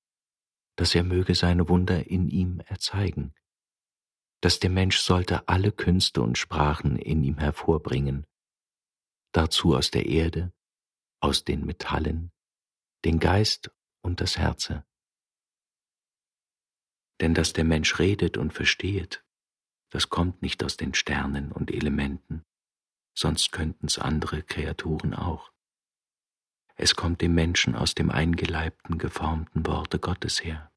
dass 0.75 0.93
er 0.93 1.03
möge 1.03 1.33
seine 1.33 1.67
Wunder 1.69 2.07
in 2.07 2.27
ihm 2.27 2.61
erzeigen, 2.67 3.33
dass 4.41 4.59
der 4.59 4.69
Mensch 4.69 4.99
sollte 4.99 5.47
alle 5.47 5.71
Künste 5.71 6.21
und 6.21 6.37
Sprachen 6.37 6.97
in 6.97 7.23
ihm 7.23 7.39
hervorbringen, 7.39 8.25
dazu 9.33 9.75
aus 9.75 9.91
der 9.91 10.05
Erde, 10.05 10.53
aus 11.19 11.43
den 11.43 11.65
Metallen, 11.65 12.31
den 13.05 13.19
Geist 13.19 13.71
und 14.01 14.21
das 14.21 14.37
Herze. 14.37 14.85
Denn 17.19 17.33
dass 17.33 17.53
der 17.53 17.65
Mensch 17.65 17.99
redet 17.99 18.37
und 18.37 18.53
verstehet, 18.53 19.25
das 19.89 20.09
kommt 20.09 20.41
nicht 20.41 20.63
aus 20.63 20.77
den 20.77 20.93
Sternen 20.93 21.51
und 21.51 21.71
Elementen, 21.71 22.45
sonst 23.19 23.51
könnten's 23.51 23.99
andere 23.99 24.41
Kreaturen 24.43 25.13
auch. 25.13 25.51
Es 26.75 26.95
kommt 26.95 27.21
dem 27.21 27.35
Menschen 27.35 27.75
aus 27.75 27.93
dem 27.93 28.09
eingeleibten, 28.09 28.97
geformten 28.97 29.65
Worte 29.65 29.99
Gottes 29.99 30.41
her. 30.41 30.71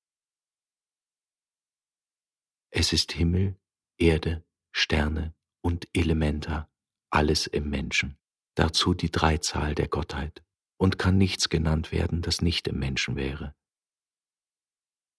Es 2.70 2.92
ist 2.92 3.12
Himmel, 3.12 3.56
Erde, 3.96 4.44
Sterne 4.72 5.34
und 5.60 5.88
Elementa, 5.92 6.68
alles 7.10 7.46
im 7.46 7.70
Menschen, 7.70 8.18
dazu 8.56 8.94
die 8.94 9.12
Dreizahl 9.12 9.76
der 9.76 9.86
Gottheit, 9.86 10.42
und 10.78 10.98
kann 10.98 11.18
nichts 11.18 11.48
genannt 11.48 11.92
werden, 11.92 12.22
das 12.22 12.42
nicht 12.42 12.66
im 12.66 12.80
Menschen 12.80 13.14
wäre. 13.14 13.54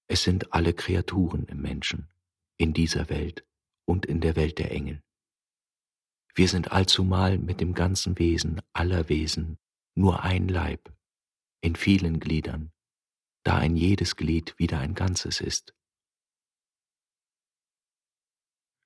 Es 0.08 0.24
sind 0.24 0.52
alle 0.52 0.74
Kreaturen 0.74 1.46
im 1.46 1.62
Menschen, 1.62 2.12
in 2.58 2.74
dieser 2.74 3.08
Welt 3.10 3.48
und 3.86 4.06
in 4.06 4.20
der 4.20 4.36
Welt 4.36 4.60
der 4.60 4.72
Engel. 4.72 5.02
Wir 6.36 6.48
sind 6.48 6.72
allzumal 6.72 7.38
mit 7.38 7.62
dem 7.62 7.74
ganzen 7.74 8.18
Wesen 8.18 8.62
aller 8.74 9.08
Wesen 9.08 9.60
nur 9.96 10.24
ein 10.24 10.48
Leib, 10.48 10.92
in 11.62 11.76
vielen 11.76 12.20
Gliedern, 12.20 12.74
da 13.44 13.58
ein 13.58 13.76
jedes 13.76 14.16
Glied 14.16 14.58
wieder 14.58 14.80
ein 14.80 14.96
Ganzes 14.96 15.42
ist. 15.42 15.76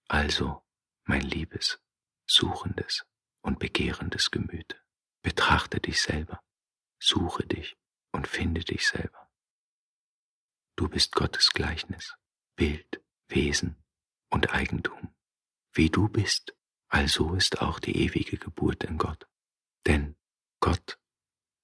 Also, 0.09 0.63
mein 1.05 1.21
liebes, 1.21 1.81
suchendes 2.25 3.05
und 3.41 3.59
begehrendes 3.59 4.31
Gemüt, 4.31 4.83
betrachte 5.21 5.79
dich 5.79 6.01
selber, 6.01 6.43
suche 6.99 7.45
dich 7.45 7.77
und 8.11 8.27
finde 8.27 8.61
dich 8.61 8.87
selber. 8.87 9.31
Du 10.75 10.89
bist 10.89 11.13
Gottes 11.13 11.51
Gleichnis, 11.51 12.15
Bild, 12.55 13.01
Wesen 13.29 13.75
und 14.29 14.53
Eigentum. 14.53 15.15
Wie 15.73 15.89
du 15.89 16.09
bist, 16.09 16.56
also 16.89 17.35
ist 17.35 17.61
auch 17.61 17.79
die 17.79 17.97
ewige 17.97 18.37
Geburt 18.37 18.83
in 18.83 18.97
Gott. 18.97 19.27
Denn 19.85 20.15
Gott 20.59 20.99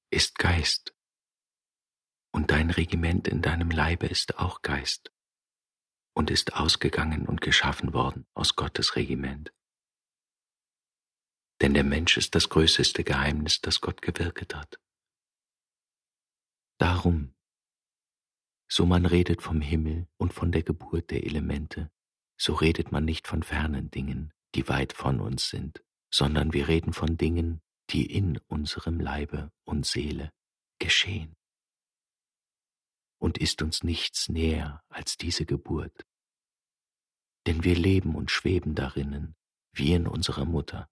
ist 0.10 0.38
Geist. 0.38 0.96
Und 2.32 2.52
dein 2.52 2.72
Regiment 2.72 3.28
in 3.28 3.42
deinem 3.42 3.70
Leibe 3.70 4.08
ist 4.08 4.40
auch 4.40 4.62
Geist 4.62 5.12
und 6.16 6.30
ist 6.32 6.54
ausgegangen 6.54 7.28
und 7.28 7.42
geschaffen 7.42 7.94
worden 7.94 8.28
aus 8.34 8.56
Gottes 8.56 8.96
Regiment. 8.96 9.54
Denn 11.62 11.74
der 11.74 11.84
Mensch 11.84 12.18
ist 12.18 12.36
das 12.36 12.50
größte 12.50 13.04
Geheimnis, 13.04 13.62
das 13.62 13.82
Gott 13.82 14.02
gewirket 14.02 14.56
hat. 14.56 14.80
Darum, 16.80 17.34
so 18.68 18.86
man 18.86 19.06
redet 19.06 19.42
vom 19.42 19.62
Himmel 19.62 20.08
und 20.18 20.34
von 20.34 20.52
der 20.52 20.64
Geburt 20.64 21.12
der 21.12 21.24
Elemente, 21.24 21.92
so 22.38 22.54
redet 22.54 22.92
man 22.92 23.06
nicht 23.06 23.28
von 23.28 23.44
fernen 23.44 23.92
Dingen, 23.92 24.34
die 24.56 24.68
weit 24.68 24.94
von 24.94 25.20
uns 25.20 25.50
sind, 25.50 25.84
sondern 26.12 26.54
wir 26.54 26.68
reden 26.68 26.94
von 26.94 27.18
Dingen, 27.18 27.62
die 27.89 28.06
in 28.06 28.38
unserem 28.48 29.00
Leibe 29.00 29.52
und 29.63 29.86
Seele 29.86 30.32
geschehen. 30.80 31.36
Und 33.20 33.38
ist 33.38 33.62
uns 33.62 33.84
nichts 33.84 34.30
näher 34.30 34.84
als 34.89 35.18
diese 35.18 35.46
Geburt. 35.46 36.06
Denn 37.48 37.63
wir 37.63 37.76
leben 37.76 38.16
und 38.16 38.32
schweben 38.32 38.76
darinnen, 38.76 39.36
wie 39.74 39.94
in 39.94 40.08
unserer 40.08 40.46
Mutter, 40.46 40.89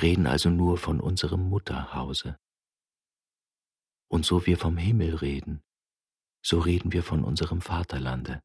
reden 0.00 0.26
also 0.26 0.48
nur 0.48 0.78
von 0.78 1.00
unserem 1.00 1.48
Mutterhause. 1.48 2.38
Und 4.08 4.24
so 4.24 4.46
wir 4.46 4.56
vom 4.56 4.76
Himmel 4.76 5.16
reden, 5.16 5.62
so 6.42 6.60
reden 6.60 6.92
wir 6.92 7.02
von 7.02 7.24
unserem 7.24 7.60
Vaterlande, 7.60 8.42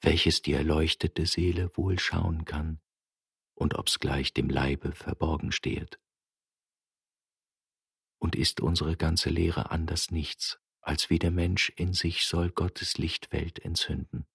welches 0.00 0.42
die 0.42 0.52
erleuchtete 0.52 1.26
Seele 1.26 1.76
wohl 1.76 1.98
schauen 1.98 2.44
kann 2.44 2.80
und 3.62 3.74
ob's 3.74 4.00
gleich 4.00 4.34
dem 4.34 4.50
Leibe 4.50 4.92
verborgen 4.92 5.52
stehet. 5.52 6.00
Und 8.18 8.34
ist 8.34 8.60
unsere 8.60 8.96
ganze 8.96 9.30
Lehre 9.30 9.70
anders 9.70 10.10
nichts, 10.10 10.58
als 10.80 11.10
wie 11.10 11.18
der 11.18 11.30
Mensch 11.30 11.70
in 11.70 11.94
sich 11.94 12.26
soll 12.26 12.50
Gottes 12.50 12.98
Lichtwelt 12.98 13.60
entzünden. 13.60 14.26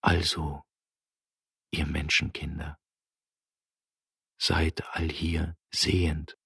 Also, 0.00 0.64
ihr 1.70 1.86
Menschenkinder, 1.86 2.76
seid 4.36 4.84
allhier 4.96 5.56
sehend 5.72 6.36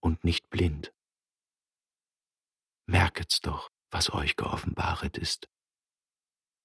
und 0.00 0.24
nicht 0.24 0.50
blind. 0.50 0.92
Merket's 2.86 3.40
doch, 3.40 3.70
was 3.90 4.12
euch 4.12 4.34
geoffenbaret 4.34 5.16
ist. 5.16 5.48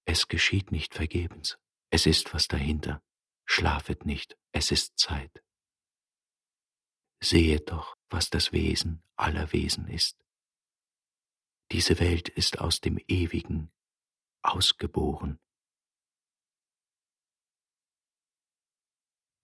Es 0.06 0.28
geschieht 0.28 0.72
nicht 0.72 0.96
vergebens, 0.96 1.60
es 1.94 2.08
ist 2.08 2.34
was 2.34 2.48
dahinter. 2.48 3.04
Schlafet 3.46 4.04
nicht, 4.04 4.36
es 4.52 4.72
ist 4.72 4.98
Zeit. 4.98 5.44
Sehet 7.22 7.70
doch, 7.70 7.96
was 8.10 8.32
das 8.32 8.52
Wesen 8.52 9.04
aller 9.16 9.54
Wesen 9.54 9.88
ist. 9.88 10.18
Diese 11.72 12.00
Welt 12.00 12.30
ist 12.30 12.60
aus 12.60 12.82
dem 12.82 12.98
Ewigen 13.08 13.72
ausgeboren. 14.42 15.40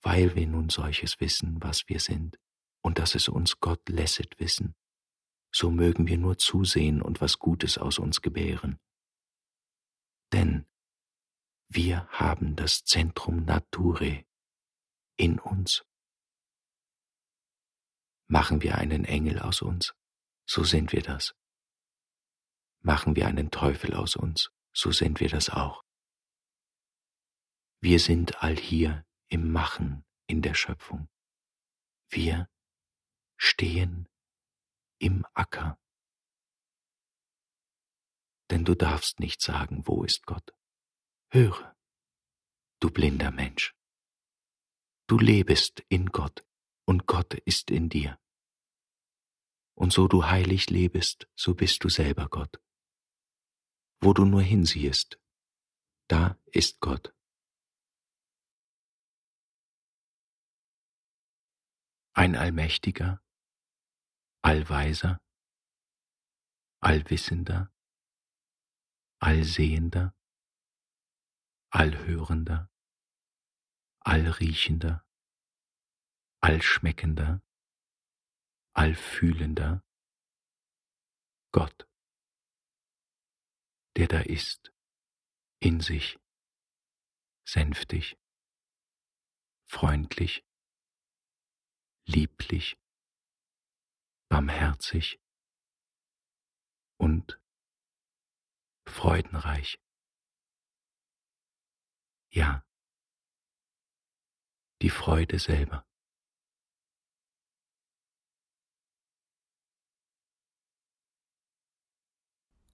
Weil 0.02 0.36
wir 0.36 0.48
nun 0.48 0.70
solches 0.70 1.20
wissen, 1.20 1.62
was 1.62 1.88
wir 1.88 2.00
sind, 2.00 2.40
und 2.82 2.98
dass 2.98 3.14
es 3.14 3.30
uns 3.30 3.60
Gott 3.60 3.88
lässet 3.90 4.40
wissen, 4.40 4.74
so 5.52 5.70
mögen 5.70 6.08
wir 6.08 6.18
nur 6.18 6.40
zusehen 6.40 7.04
und 7.04 7.22
was 7.22 7.38
Gutes 7.38 7.78
aus 7.78 8.00
uns 8.00 8.22
gebären. 8.22 8.80
Denn 10.34 10.69
wir 11.72 12.08
haben 12.10 12.56
das 12.56 12.84
Zentrum 12.84 13.46
Nature 13.46 14.26
in 15.18 15.40
uns. 15.40 15.86
Machen 18.28 18.64
wir 18.64 18.76
einen 18.76 19.06
Engel 19.06 19.40
aus 19.40 19.62
uns, 19.62 19.94
so 20.48 20.64
sind 20.64 20.92
wir 20.92 21.04
das. 21.04 21.36
Machen 22.82 23.16
wir 23.16 23.28
einen 23.28 23.52
Teufel 23.52 23.94
aus 23.94 24.16
uns, 24.16 24.52
so 24.74 24.92
sind 24.92 25.20
wir 25.20 25.30
das 25.30 25.52
auch. 25.52 25.84
Wir 27.82 28.00
sind 28.00 28.42
all 28.42 28.58
hier 28.58 29.06
im 29.28 29.52
Machen 29.52 30.04
in 30.26 30.42
der 30.42 30.56
Schöpfung. 30.56 31.08
Wir 32.10 32.50
stehen 33.38 34.10
im 34.98 35.24
Acker. 35.36 35.80
Denn 38.50 38.66
du 38.66 38.74
darfst 38.74 39.20
nicht 39.20 39.42
sagen, 39.42 39.86
wo 39.86 40.04
ist 40.04 40.26
Gott. 40.26 40.52
Höre, 41.32 41.78
du 42.80 42.90
blinder 42.90 43.30
Mensch. 43.30 43.76
Du 45.06 45.20
lebest 45.20 45.82
in 45.88 46.08
Gott 46.08 46.44
und 46.86 47.06
Gott 47.06 47.36
ist 47.36 47.70
in 47.70 47.88
dir. 47.88 48.20
Und 49.76 49.94
so 49.94 50.08
du 50.08 50.26
heilig 50.26 50.72
lebest, 50.72 51.30
so 51.36 51.54
bist 51.54 51.84
du 51.84 51.90
selber 51.90 52.30
Gott. 52.30 52.60
Wo 54.02 54.14
du 54.14 54.26
nur 54.26 54.42
hinsiehst, 54.42 55.20
da 56.08 56.36
ist 56.48 56.80
Gott. 56.80 57.14
Ein 62.14 62.36
Allmächtiger, 62.36 63.24
Allweiser, 64.42 65.22
Allwissender, 66.82 67.72
Allsehender, 69.20 70.16
Allhörender, 71.72 72.70
Allriechender, 74.00 75.06
Allschmeckender, 76.42 77.44
Allfühlender, 78.74 79.84
Gott, 81.52 81.88
der 83.98 84.08
da 84.08 84.22
ist, 84.22 84.74
in 85.60 85.80
sich, 85.80 86.18
sänftig, 87.46 88.18
freundlich, 89.66 90.46
lieblich, 92.06 92.78
barmherzig 94.30 95.20
und 96.98 97.40
freudenreich. 98.88 99.80
Ja, 102.30 102.64
die 104.82 104.90
Freude 104.90 105.40
selber. 105.40 105.86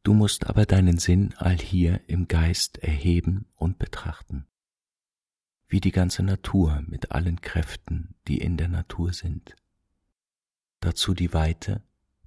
Du 0.04 0.14
musst 0.14 0.46
aber 0.46 0.68
deinen 0.68 1.00
Sinn 1.00 1.34
allhier 1.36 2.00
im 2.08 2.28
Geist 2.28 2.78
erheben 2.78 3.48
und 3.56 3.80
betrachten, 3.80 4.46
wie 5.68 5.82
die 5.82 5.92
ganze 5.92 6.22
Natur 6.22 6.84
mit 6.86 7.12
allen 7.12 7.42
Kräften, 7.42 8.14
die 8.28 8.38
in 8.38 8.56
der 8.56 8.68
Natur 8.68 9.14
sind. 9.14 9.56
Dazu 10.80 11.16
die 11.16 11.34
Weite, 11.34 11.82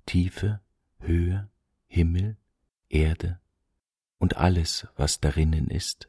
Tiefe, 0.06 0.60
Höhe, 0.98 1.48
Himmel, 1.86 2.36
Erde 2.88 3.38
und 4.18 4.36
alles, 4.36 4.88
was 4.96 5.20
darinnen 5.20 5.68
ist, 5.68 6.08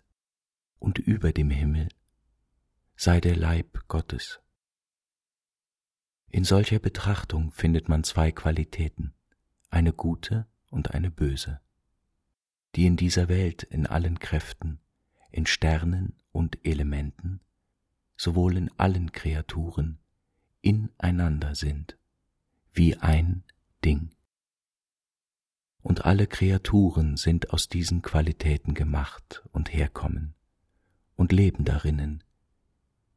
und 0.80 0.98
über 0.98 1.32
dem 1.32 1.50
Himmel 1.50 1.90
sei 2.96 3.22
der 3.22 3.36
Leib 3.36 3.88
Gottes. 3.88 4.42
In 6.30 6.44
solcher 6.44 6.80
Betrachtung 6.80 7.52
findet 7.52 7.90
man 7.90 8.04
zwei 8.04 8.32
Qualitäten, 8.32 9.14
eine 9.70 9.94
gute 9.94 10.48
und 10.70 10.92
eine 10.92 11.12
böse, 11.12 11.60
die 12.76 12.86
in 12.86 12.98
dieser 12.98 13.30
Welt 13.30 13.64
in 13.64 13.88
allen 13.88 14.20
Kräften, 14.20 14.80
in 15.32 15.46
Sternen 15.46 16.16
und 16.32 16.66
Elementen, 16.66 17.42
sowohl 18.16 18.58
in 18.58 18.72
allen 18.78 19.12
Kreaturen, 19.12 20.00
ineinander 20.62 21.56
sind 21.56 21.98
wie 22.74 22.96
ein 22.98 23.44
Ding. 23.84 24.12
Und 25.82 26.06
alle 26.06 26.28
Kreaturen 26.28 27.18
sind 27.18 27.52
aus 27.52 27.70
diesen 27.70 28.02
Qualitäten 28.02 28.74
gemacht 28.74 29.44
und 29.52 29.74
herkommen 29.74 30.36
und 31.20 31.34
leben 31.34 31.66
darinnen, 31.66 32.24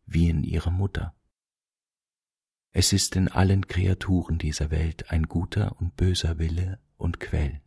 wie 0.06 0.28
in 0.28 0.42
ihrer 0.42 0.72
Mutter. 0.72 1.14
Es 2.72 2.92
ist 2.92 3.14
in 3.14 3.28
allen 3.28 3.68
Kreaturen 3.68 4.38
dieser 4.38 4.72
Welt 4.72 5.12
ein 5.12 5.28
guter 5.28 5.80
und 5.80 5.94
böser 5.94 6.40
Wille 6.40 6.80
und 6.96 7.20
Quell. 7.20 7.60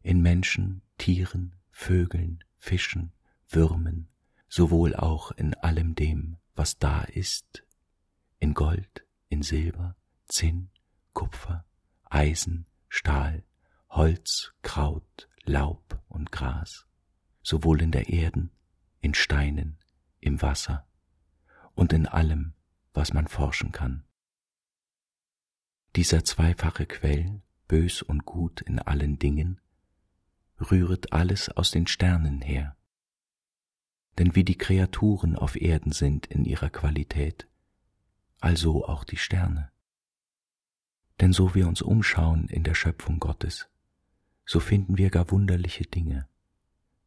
In 0.00 0.22
Menschen, 0.22 0.80
Tieren, 0.96 1.56
Vögeln, 1.70 2.42
Fischen, 2.56 3.12
Würmen, 3.50 4.08
sowohl 4.48 4.96
auch 4.96 5.30
in 5.32 5.52
allem 5.56 5.94
dem, 5.94 6.38
was 6.54 6.78
da 6.78 7.02
ist, 7.02 7.66
in 8.38 8.54
Gold, 8.54 9.04
in 9.28 9.42
Silber, 9.42 9.94
Zinn, 10.24 10.70
Kupfer, 11.12 11.66
Eisen, 12.04 12.64
Stahl, 12.88 13.44
Holz, 13.90 14.54
Kraut, 14.62 15.28
Laub 15.44 16.02
und 16.08 16.32
Gras, 16.32 16.86
sowohl 17.42 17.82
in 17.82 17.90
der 17.90 18.08
Erden, 18.08 18.52
in 19.00 19.14
Steinen, 19.14 19.78
im 20.20 20.42
Wasser 20.42 20.86
und 21.74 21.92
in 21.92 22.06
allem, 22.06 22.54
was 22.92 23.12
man 23.12 23.28
forschen 23.28 23.72
kann. 23.72 24.04
Dieser 25.96 26.24
zweifache 26.24 26.86
Quell, 26.86 27.42
bös 27.66 28.02
und 28.02 28.24
gut 28.24 28.60
in 28.60 28.78
allen 28.78 29.18
Dingen, 29.18 29.60
rühret 30.60 31.12
alles 31.12 31.48
aus 31.50 31.70
den 31.70 31.86
Sternen 31.86 32.40
her. 32.40 32.76
Denn 34.18 34.34
wie 34.34 34.44
die 34.44 34.58
Kreaturen 34.58 35.36
auf 35.36 35.54
Erden 35.54 35.92
sind 35.92 36.26
in 36.26 36.44
ihrer 36.44 36.70
Qualität, 36.70 37.48
also 38.40 38.84
auch 38.84 39.04
die 39.04 39.16
Sterne. 39.16 39.70
Denn 41.20 41.32
so 41.32 41.54
wir 41.54 41.68
uns 41.68 41.82
umschauen 41.82 42.48
in 42.48 42.64
der 42.64 42.74
Schöpfung 42.74 43.20
Gottes, 43.20 43.68
so 44.44 44.60
finden 44.60 44.98
wir 44.98 45.10
gar 45.10 45.30
wunderliche 45.30 45.84
Dinge, 45.84 46.28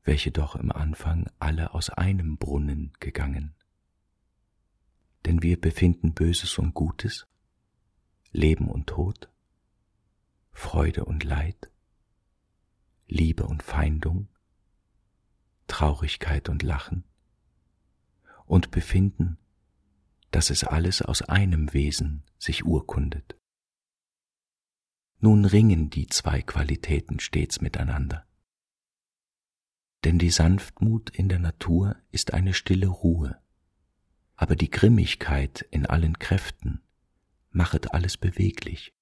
welche 0.03 0.31
doch 0.31 0.55
im 0.55 0.71
Anfang 0.71 1.29
alle 1.39 1.73
aus 1.73 1.89
einem 1.89 2.37
Brunnen 2.37 2.93
gegangen. 2.99 3.55
Denn 5.25 5.43
wir 5.43 5.59
befinden 5.59 6.13
Böses 6.13 6.57
und 6.57 6.73
Gutes, 6.73 7.27
Leben 8.31 8.67
und 8.67 8.87
Tod, 8.87 9.29
Freude 10.51 11.05
und 11.05 11.23
Leid, 11.23 11.71
Liebe 13.07 13.45
und 13.45 13.61
Feindung, 13.61 14.27
Traurigkeit 15.67 16.49
und 16.49 16.63
Lachen 16.63 17.03
und 18.45 18.71
befinden, 18.71 19.37
dass 20.31 20.49
es 20.49 20.63
alles 20.63 21.01
aus 21.01 21.21
einem 21.21 21.73
Wesen 21.73 22.23
sich 22.37 22.65
urkundet. 22.65 23.37
Nun 25.19 25.45
ringen 25.45 25.89
die 25.89 26.07
zwei 26.07 26.41
Qualitäten 26.41 27.19
stets 27.19 27.61
miteinander. 27.61 28.25
Denn 30.03 30.17
die 30.17 30.31
Sanftmut 30.31 31.11
in 31.11 31.29
der 31.29 31.39
Natur 31.39 31.95
ist 32.11 32.33
eine 32.33 32.53
stille 32.53 32.87
Ruhe, 32.87 33.39
aber 34.35 34.55
die 34.55 34.71
Grimmigkeit 34.71 35.61
in 35.69 35.85
allen 35.85 36.17
Kräften 36.17 36.81
machet 37.51 37.93
alles 37.93 38.17
beweglich, 38.17 38.95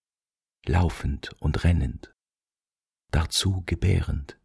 laufend 0.65 1.33
und 1.39 1.63
rennend, 1.63 2.13
dazu 3.11 3.63
gebärend. 3.65 4.37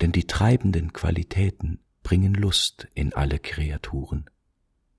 Denn 0.00 0.12
die 0.12 0.26
treibenden 0.26 0.92
Qualitäten 0.92 1.80
bringen 2.02 2.34
Lust 2.34 2.88
in 2.94 3.12
alle 3.12 3.38
Kreaturen, 3.38 4.30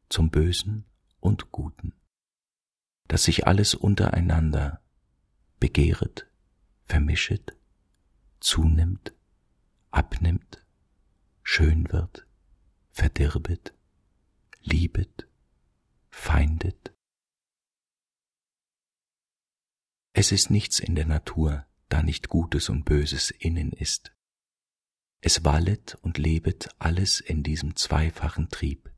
zum 0.10 0.30
Bösen 0.30 0.86
und 1.20 1.52
Guten, 1.52 1.94
dass 3.08 3.24
sich 3.24 3.48
alles 3.48 3.74
untereinander 3.74 4.82
begehret, 5.60 6.28
vermischet, 6.86 7.58
zunimmt, 8.40 9.15
abnimmt, 9.96 10.62
schön 11.42 11.90
wird, 11.90 12.28
verdirbet, 12.92 13.74
liebet, 14.60 15.30
feindet. 16.10 16.94
Es 20.12 20.34
ist 20.34 20.50
nichts 20.50 20.80
in 20.80 20.96
der 20.96 21.06
Natur, 21.06 21.66
da 21.88 22.04
nicht 22.04 22.28
Gutes 22.28 22.68
und 22.68 22.84
Böses 22.84 23.32
innen 23.32 23.72
ist. 23.72 24.14
Es 25.22 25.46
wallet 25.46 25.96
und 26.02 26.18
lebet 26.18 26.76
alles 26.78 27.22
in 27.22 27.42
diesem 27.42 27.78
zweifachen 27.78 28.50
Trieb. 28.50 28.94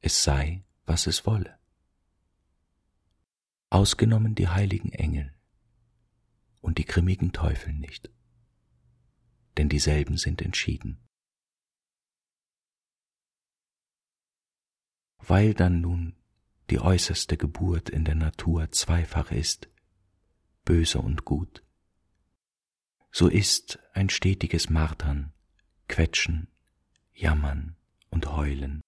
Es 0.00 0.24
sei, 0.24 0.64
was 0.86 1.06
es 1.06 1.24
wolle. 1.24 1.56
Ausgenommen 3.70 4.34
die 4.34 4.48
heiligen 4.48 4.90
Engel 4.90 5.32
und 6.62 6.78
die 6.78 6.84
grimmigen 6.84 7.32
Teufel 7.32 7.72
nicht, 7.72 8.10
denn 9.58 9.68
dieselben 9.68 10.16
sind 10.16 10.40
entschieden. 10.40 10.98
Weil 15.18 15.52
dann 15.52 15.80
nun 15.80 16.14
die 16.70 16.80
äußerste 16.80 17.36
Geburt 17.36 17.90
in 17.90 18.04
der 18.04 18.14
Natur 18.14 18.70
zweifach 18.70 19.30
ist, 19.30 19.68
böse 20.64 21.00
und 21.00 21.24
gut, 21.24 21.62
so 23.10 23.28
ist 23.28 23.78
ein 23.94 24.10
stetiges 24.10 24.70
Martern, 24.70 25.32
Quetschen, 25.88 26.48
Jammern 27.12 27.76
und 28.10 28.30
Heulen, 28.30 28.82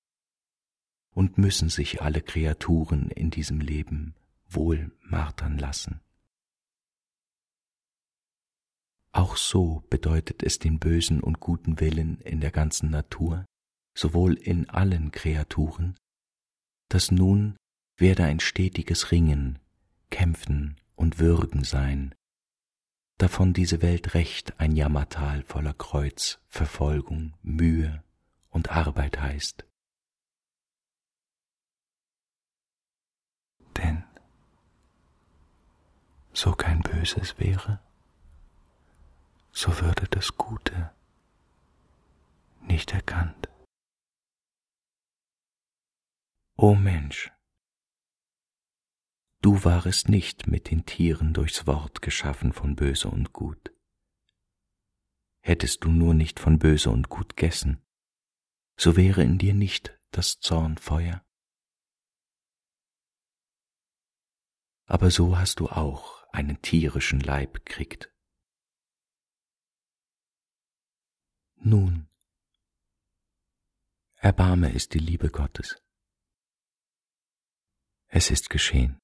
und 1.12 1.38
müssen 1.38 1.68
sich 1.68 2.00
alle 2.00 2.22
Kreaturen 2.22 3.10
in 3.10 3.30
diesem 3.30 3.60
Leben 3.60 4.14
wohl 4.46 4.92
martern 5.02 5.58
lassen. 5.58 6.00
Auch 9.12 9.36
so 9.36 9.82
bedeutet 9.90 10.42
es 10.42 10.58
den 10.58 10.78
bösen 10.78 11.20
und 11.20 11.40
guten 11.40 11.80
Willen 11.80 12.20
in 12.20 12.40
der 12.40 12.52
ganzen 12.52 12.90
Natur, 12.90 13.44
sowohl 13.94 14.34
in 14.34 14.70
allen 14.70 15.10
Kreaturen, 15.10 15.96
dass 16.88 17.10
nun 17.10 17.56
werde 17.96 18.24
ein 18.24 18.40
stetiges 18.40 19.10
Ringen, 19.10 19.58
Kämpfen 20.10 20.76
und 20.94 21.18
Würgen 21.18 21.64
sein, 21.64 22.14
davon 23.18 23.52
diese 23.52 23.82
Welt 23.82 24.14
recht 24.14 24.58
ein 24.60 24.76
Jammertal 24.76 25.42
voller 25.42 25.74
Kreuz, 25.74 26.40
Verfolgung, 26.46 27.34
Mühe 27.42 28.02
und 28.48 28.70
Arbeit 28.70 29.20
heißt. 29.20 29.66
Denn 33.76 34.04
so 36.32 36.52
kein 36.52 36.80
Böses 36.80 37.38
wäre, 37.38 37.80
so 39.52 39.80
würde 39.80 40.06
das 40.08 40.36
Gute 40.36 40.94
nicht 42.60 42.92
erkannt. 42.92 43.48
O 46.56 46.74
Mensch, 46.74 47.32
du 49.40 49.64
warest 49.64 50.08
nicht 50.08 50.46
mit 50.46 50.70
den 50.70 50.84
Tieren 50.84 51.32
durchs 51.32 51.66
Wort 51.66 52.02
geschaffen 52.02 52.52
von 52.52 52.76
Böse 52.76 53.08
und 53.08 53.32
Gut. 53.32 53.72
Hättest 55.42 55.84
du 55.84 55.90
nur 55.90 56.14
nicht 56.14 56.38
von 56.38 56.58
Böse 56.58 56.90
und 56.90 57.08
Gut 57.08 57.36
gessen, 57.36 57.82
so 58.76 58.96
wäre 58.96 59.22
in 59.22 59.38
dir 59.38 59.54
nicht 59.54 59.98
das 60.10 60.38
Zornfeuer. 60.38 61.24
Aber 64.86 65.10
so 65.10 65.38
hast 65.38 65.60
du 65.60 65.68
auch 65.68 66.24
einen 66.32 66.60
tierischen 66.62 67.20
Leib 67.20 67.64
kriegt. 67.64 68.12
Nun, 71.62 72.08
Erbarme 74.16 74.72
ist 74.72 74.94
die 74.94 74.98
Liebe 74.98 75.28
Gottes. 75.28 75.76
Es 78.08 78.30
ist 78.30 78.48
geschehen. 78.48 78.98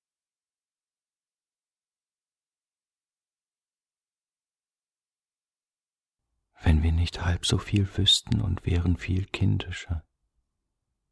Wenn 6.62 6.82
wir 6.82 6.92
nicht 6.92 7.22
halb 7.22 7.44
so 7.44 7.58
viel 7.58 7.94
wüssten 7.98 8.40
und 8.40 8.64
wären 8.64 8.96
viel 8.96 9.26
kindischer, 9.26 10.02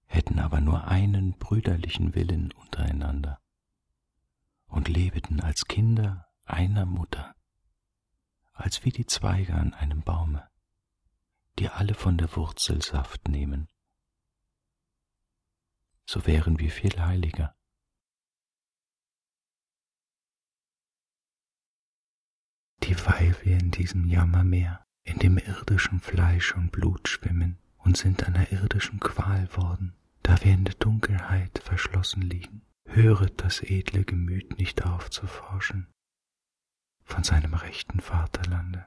hätten 0.06 0.38
aber 0.38 0.62
nur 0.62 0.84
einen 0.88 1.36
brüderlichen 1.36 2.14
Willen 2.14 2.52
untereinander 2.52 3.38
und 4.66 4.88
lebeten 4.88 5.42
als 5.42 5.66
Kinder 5.66 6.26
einer 6.46 6.86
Mutter, 6.86 7.36
als 8.54 8.82
wie 8.86 8.92
die 8.92 9.04
Zweige 9.04 9.52
an 9.52 9.74
einem 9.74 10.00
Baume, 10.00 10.48
die 11.58 11.68
alle 11.68 11.94
von 11.94 12.18
der 12.18 12.34
Wurzel 12.36 12.82
Saft 12.82 13.28
nehmen, 13.28 13.68
so 16.06 16.26
wären 16.26 16.58
wir 16.58 16.70
viel 16.70 16.98
heiliger. 17.00 17.56
Dieweil 22.82 23.34
wir 23.42 23.58
in 23.58 23.70
diesem 23.70 24.04
Jammermeer, 24.04 24.84
in 25.04 25.18
dem 25.18 25.38
irdischen 25.38 26.00
Fleisch 26.00 26.54
und 26.54 26.70
Blut 26.70 27.08
schwimmen 27.08 27.58
und 27.78 27.96
sind 27.96 28.24
einer 28.24 28.52
irdischen 28.52 29.00
Qual 29.00 29.54
worden, 29.56 29.96
da 30.22 30.42
wir 30.42 30.52
in 30.52 30.64
der 30.64 30.74
Dunkelheit 30.74 31.58
verschlossen 31.60 32.22
liegen, 32.22 32.62
höret 32.86 33.42
das 33.42 33.62
edle 33.62 34.04
Gemüt 34.04 34.58
nicht 34.58 34.84
auf 34.84 35.10
zu 35.10 35.26
forschen 35.26 35.90
von 37.04 37.22
seinem 37.22 37.54
rechten 37.54 38.00
Vaterlande, 38.00 38.86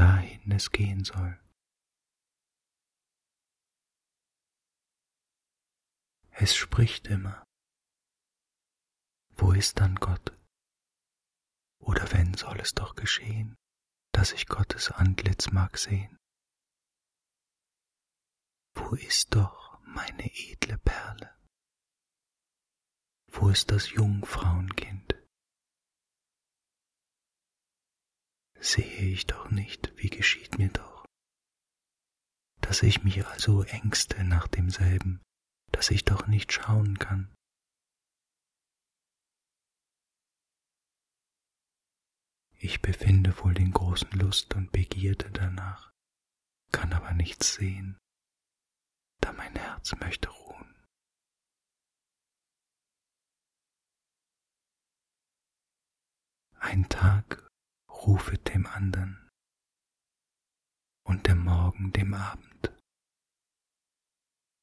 dahin 0.00 0.50
es 0.50 0.70
gehen 0.70 1.04
soll. 1.04 1.38
Es 6.30 6.56
spricht 6.56 7.06
immer. 7.06 7.44
Wo 9.36 9.52
ist 9.52 9.78
dann 9.78 9.96
Gott? 9.96 10.32
Oder 11.80 12.10
wenn 12.12 12.32
soll 12.34 12.58
es 12.60 12.72
doch 12.72 12.94
geschehen, 12.94 13.56
dass 14.12 14.32
ich 14.32 14.46
Gottes 14.46 14.90
Antlitz 14.90 15.50
mag 15.50 15.76
sehen? 15.76 16.16
Wo 18.74 18.94
ist 18.94 19.34
doch 19.34 19.80
meine 19.84 20.24
edle 20.32 20.78
Perle? 20.78 21.36
Wo 23.26 23.50
ist 23.50 23.70
das 23.70 23.90
Jungfrauenkind? 23.90 25.09
Sehe 28.62 29.08
ich 29.12 29.26
doch 29.26 29.50
nicht, 29.50 29.90
wie 29.96 30.10
geschieht 30.10 30.58
mir 30.58 30.68
doch, 30.68 31.06
dass 32.60 32.82
ich 32.82 33.02
mich 33.02 33.26
also 33.26 33.62
ängste 33.64 34.22
nach 34.22 34.48
demselben, 34.48 35.22
dass 35.72 35.90
ich 35.90 36.04
doch 36.04 36.26
nicht 36.26 36.52
schauen 36.52 36.98
kann. 36.98 37.34
Ich 42.58 42.82
befinde 42.82 43.36
wohl 43.38 43.54
den 43.54 43.72
großen 43.72 44.10
Lust 44.10 44.54
und 44.54 44.70
Begierde 44.72 45.30
danach, 45.30 45.90
kann 46.70 46.92
aber 46.92 47.14
nichts 47.14 47.54
sehen, 47.54 47.98
da 49.22 49.32
mein 49.32 49.56
Herz 49.56 49.96
möchte 49.96 50.28
ruhen. 50.28 50.74
Ein 56.58 56.86
Tag 56.90 57.49
rufet 58.06 58.54
dem 58.54 58.66
andern 58.66 59.28
und 61.06 61.26
der 61.26 61.34
Morgen 61.34 61.92
dem 61.92 62.14
Abend 62.14 62.72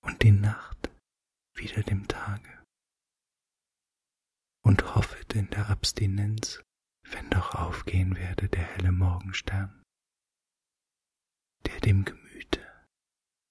und 0.02 0.24
die 0.24 0.32
Nacht 0.32 0.90
wieder 1.56 1.84
dem 1.84 2.08
Tage 2.08 2.64
und 4.64 4.96
hoffet 4.96 5.34
in 5.36 5.50
der 5.50 5.70
Abstinenz, 5.70 6.64
wenn 7.04 7.30
doch 7.30 7.56
aufgehen 7.56 8.16
werde 8.16 8.50
der 8.50 8.64
helle 8.64 8.92
Morgenstern, 8.92 9.84
der 11.66 11.80
dem 11.82 12.06
Gemüte 12.06 12.66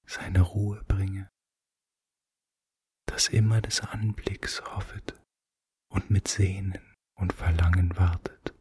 seine 0.06 0.40
Ruhe 0.40 0.82
bringe, 0.84 1.28
das 3.06 3.28
immer 3.28 3.60
des 3.60 3.80
Anblicks 3.80 4.62
hoffet 4.62 5.18
und 5.90 6.10
mit 6.10 6.28
Sehnen 6.28 6.94
und 7.16 7.32
Verlangen 7.32 7.96
wartet. 7.96 8.55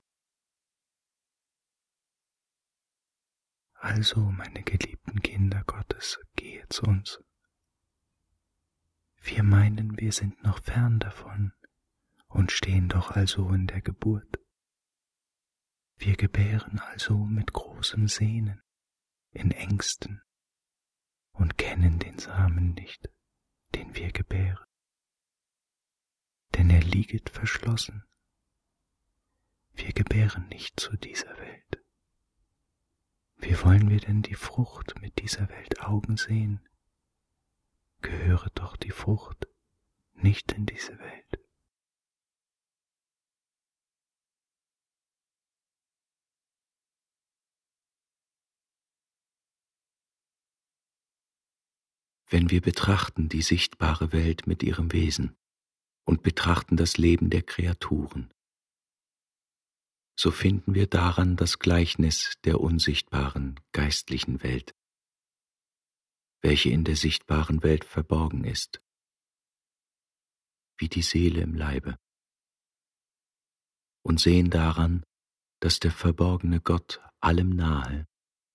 Also, 3.85 4.19
meine 4.19 4.63
geliebten 4.63 5.21
Kinder 5.21 5.63
Gottes, 5.63 6.19
gehet 6.35 6.73
zu 6.73 6.87
uns. 6.87 7.19
Wir 9.21 9.43
meinen, 9.43 9.99
wir 9.99 10.11
sind 10.11 10.41
noch 10.41 10.59
fern 10.63 10.97
davon 10.97 11.53
und 12.27 12.51
stehen 12.51 12.89
doch 12.89 13.11
also 13.11 13.47
in 13.51 13.67
der 13.67 13.81
Geburt. 13.81 14.39
Wir 15.97 16.15
gebären 16.15 16.79
also 16.79 17.15
mit 17.25 17.53
großem 17.53 18.07
Sehnen, 18.07 18.59
in 19.29 19.51
Ängsten 19.51 20.23
und 21.33 21.59
kennen 21.59 21.99
den 21.99 22.17
Samen 22.17 22.73
nicht, 22.73 23.07
den 23.75 23.95
wir 23.95 24.11
gebären. 24.11 24.65
Denn 26.55 26.71
er 26.71 26.81
lieget 26.81 27.29
verschlossen. 27.29 28.03
Wir 29.73 29.93
gebären 29.93 30.47
nicht 30.47 30.79
zu 30.79 30.97
dieser 30.97 31.37
Welt. 31.37 31.84
Wie 33.47 33.61
wollen 33.61 33.91
wir 33.91 33.99
denn 33.99 34.23
die 34.23 34.33
Frucht 34.33 34.99
mit 35.01 35.19
dieser 35.21 35.47
Welt 35.49 35.79
Augen 35.81 36.17
sehen? 36.17 36.67
Gehöre 38.01 38.49
doch 38.55 38.75
die 38.75 38.89
Frucht 38.89 39.47
nicht 40.13 40.53
in 40.53 40.65
diese 40.65 40.97
Welt. 40.97 41.39
Wenn 52.27 52.49
wir 52.49 52.61
betrachten 52.61 53.29
die 53.29 53.43
sichtbare 53.43 54.11
Welt 54.11 54.47
mit 54.47 54.63
ihrem 54.63 54.91
Wesen 54.91 55.37
und 56.03 56.23
betrachten 56.23 56.77
das 56.77 56.97
Leben 56.97 57.29
der 57.29 57.43
Kreaturen, 57.43 58.33
so 60.17 60.31
finden 60.31 60.73
wir 60.73 60.87
daran 60.87 61.35
das 61.35 61.59
Gleichnis 61.59 62.33
der 62.45 62.61
unsichtbaren 62.61 63.59
geistlichen 63.73 64.41
Welt, 64.43 64.73
welche 66.41 66.69
in 66.69 66.83
der 66.83 66.95
sichtbaren 66.95 67.63
Welt 67.63 67.83
verborgen 67.83 68.45
ist, 68.45 68.81
wie 70.77 70.87
die 70.87 71.01
Seele 71.01 71.41
im 71.41 71.53
Leibe, 71.53 71.97
und 74.03 74.19
sehen 74.19 74.49
daran, 74.49 75.03
dass 75.59 75.79
der 75.79 75.91
verborgene 75.91 76.61
Gott 76.61 77.01
allem 77.19 77.49
nahe 77.49 78.07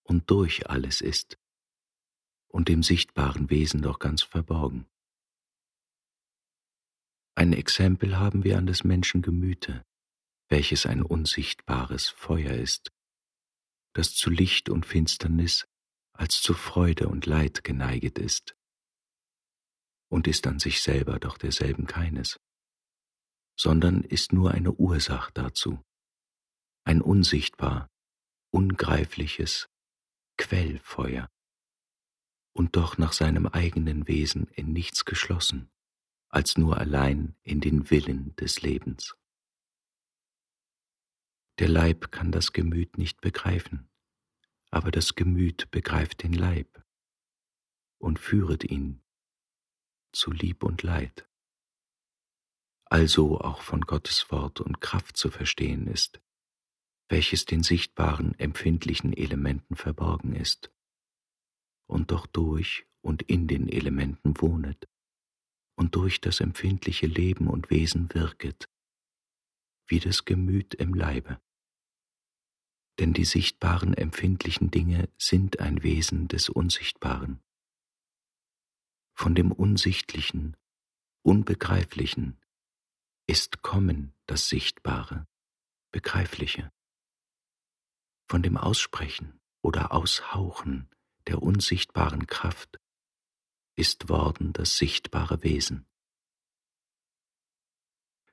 und 0.04 0.30
durch 0.30 0.68
alles 0.70 1.00
ist 1.00 1.38
und 2.48 2.68
dem 2.68 2.82
sichtbaren 2.82 3.50
Wesen 3.50 3.82
doch 3.82 3.98
ganz 3.98 4.22
verborgen. 4.22 4.86
Ein 7.34 7.52
Exempel 7.52 8.18
haben 8.18 8.44
wir 8.44 8.58
an 8.58 8.66
des 8.66 8.84
Menschen 8.84 9.22
Gemüte, 9.22 9.84
welches 10.50 10.84
ein 10.84 11.02
unsichtbares 11.02 12.08
Feuer 12.08 12.52
ist, 12.52 12.92
das 13.94 14.14
zu 14.14 14.30
Licht 14.30 14.68
und 14.68 14.84
Finsternis 14.84 15.66
als 16.12 16.42
zu 16.42 16.54
Freude 16.54 17.08
und 17.08 17.24
Leid 17.26 17.64
geneiget 17.64 18.18
ist 18.18 18.54
und 20.10 20.26
ist 20.26 20.46
an 20.46 20.58
sich 20.58 20.82
selber 20.82 21.18
doch 21.18 21.38
derselben 21.38 21.86
keines, 21.86 22.38
sondern 23.56 24.02
ist 24.02 24.32
nur 24.32 24.50
eine 24.50 24.72
Ursach 24.72 25.30
dazu, 25.30 25.82
ein 26.84 27.00
unsichtbar, 27.00 27.88
ungreifliches 28.52 29.68
Quellfeuer 30.36 31.30
und 32.52 32.74
doch 32.74 32.98
nach 32.98 33.12
seinem 33.12 33.46
eigenen 33.46 34.08
Wesen 34.08 34.48
in 34.48 34.72
nichts 34.72 35.04
geschlossen, 35.04 35.70
als 36.28 36.58
nur 36.58 36.78
allein 36.78 37.36
in 37.42 37.60
den 37.60 37.90
Willen 37.90 38.34
des 38.36 38.62
Lebens. 38.62 39.14
Der 41.60 41.68
Leib 41.68 42.10
kann 42.10 42.32
das 42.32 42.54
Gemüt 42.54 42.96
nicht 42.96 43.20
begreifen, 43.20 43.86
aber 44.70 44.90
das 44.90 45.14
Gemüt 45.14 45.70
begreift 45.70 46.22
den 46.22 46.32
Leib 46.32 46.82
und 47.98 48.18
führet 48.18 48.64
ihn 48.64 49.02
zu 50.10 50.32
Lieb 50.32 50.64
und 50.64 50.82
Leid. 50.82 51.28
Also 52.86 53.42
auch 53.42 53.60
von 53.60 53.82
Gottes 53.82 54.30
Wort 54.30 54.62
und 54.62 54.80
Kraft 54.80 55.18
zu 55.18 55.30
verstehen 55.30 55.86
ist, 55.86 56.22
welches 57.10 57.44
den 57.44 57.62
sichtbaren, 57.62 58.38
empfindlichen 58.38 59.12
Elementen 59.12 59.76
verborgen 59.76 60.34
ist 60.34 60.72
und 61.86 62.10
doch 62.10 62.26
durch 62.26 62.86
und 63.02 63.20
in 63.20 63.48
den 63.48 63.68
Elementen 63.68 64.40
wohnet 64.40 64.88
und 65.76 65.94
durch 65.94 66.22
das 66.22 66.40
empfindliche 66.40 67.06
Leben 67.06 67.48
und 67.48 67.68
Wesen 67.68 68.14
wirket, 68.14 68.70
wie 69.88 70.00
das 70.00 70.24
Gemüt 70.24 70.72
im 70.72 70.94
Leibe 70.94 71.38
denn 73.00 73.14
die 73.14 73.24
sichtbaren 73.24 73.94
empfindlichen 73.94 74.70
Dinge 74.70 75.08
sind 75.16 75.58
ein 75.58 75.82
Wesen 75.82 76.28
des 76.28 76.50
Unsichtbaren. 76.50 77.40
Von 79.14 79.34
dem 79.34 79.52
Unsichtlichen, 79.52 80.54
Unbegreiflichen 81.22 82.38
ist 83.26 83.62
Kommen 83.62 84.14
das 84.26 84.48
Sichtbare, 84.50 85.26
Begreifliche. 85.92 86.70
Von 88.28 88.42
dem 88.42 88.58
Aussprechen 88.58 89.40
oder 89.62 89.92
Aushauchen 89.92 90.90
der 91.26 91.42
unsichtbaren 91.42 92.26
Kraft 92.26 92.78
ist 93.76 94.10
worden 94.10 94.52
das 94.52 94.76
sichtbare 94.76 95.42
Wesen. 95.42 95.86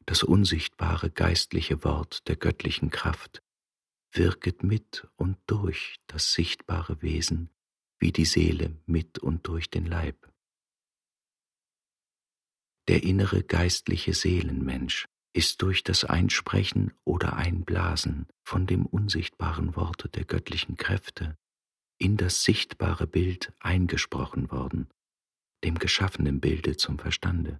Das 0.05 0.23
unsichtbare 0.23 1.09
geistliche 1.09 1.85
Wort 1.85 2.27
der 2.27 2.35
göttlichen 2.35 2.89
Kraft 2.89 3.41
wirket 4.11 4.63
mit 4.63 5.07
und 5.15 5.37
durch 5.47 5.97
das 6.07 6.33
sichtbare 6.33 7.01
Wesen 7.01 7.49
wie 7.99 8.11
die 8.11 8.25
Seele 8.25 8.79
mit 8.85 9.19
und 9.19 9.47
durch 9.47 9.69
den 9.69 9.85
Leib. 9.85 10.31
Der 12.87 13.03
innere 13.03 13.43
geistliche 13.43 14.13
Seelenmensch 14.13 15.07
ist 15.33 15.61
durch 15.61 15.83
das 15.83 16.03
Einsprechen 16.03 16.93
oder 17.03 17.35
Einblasen 17.35 18.27
von 18.43 18.65
dem 18.65 18.85
unsichtbaren 18.85 19.75
Worte 19.75 20.09
der 20.09 20.25
göttlichen 20.25 20.77
Kräfte 20.77 21.37
in 21.99 22.17
das 22.17 22.43
sichtbare 22.43 23.07
Bild 23.07 23.53
eingesprochen 23.59 24.51
worden, 24.51 24.89
dem 25.63 25.79
geschaffenen 25.79 26.39
Bilde 26.39 26.77
zum 26.77 26.99
Verstande 26.99 27.59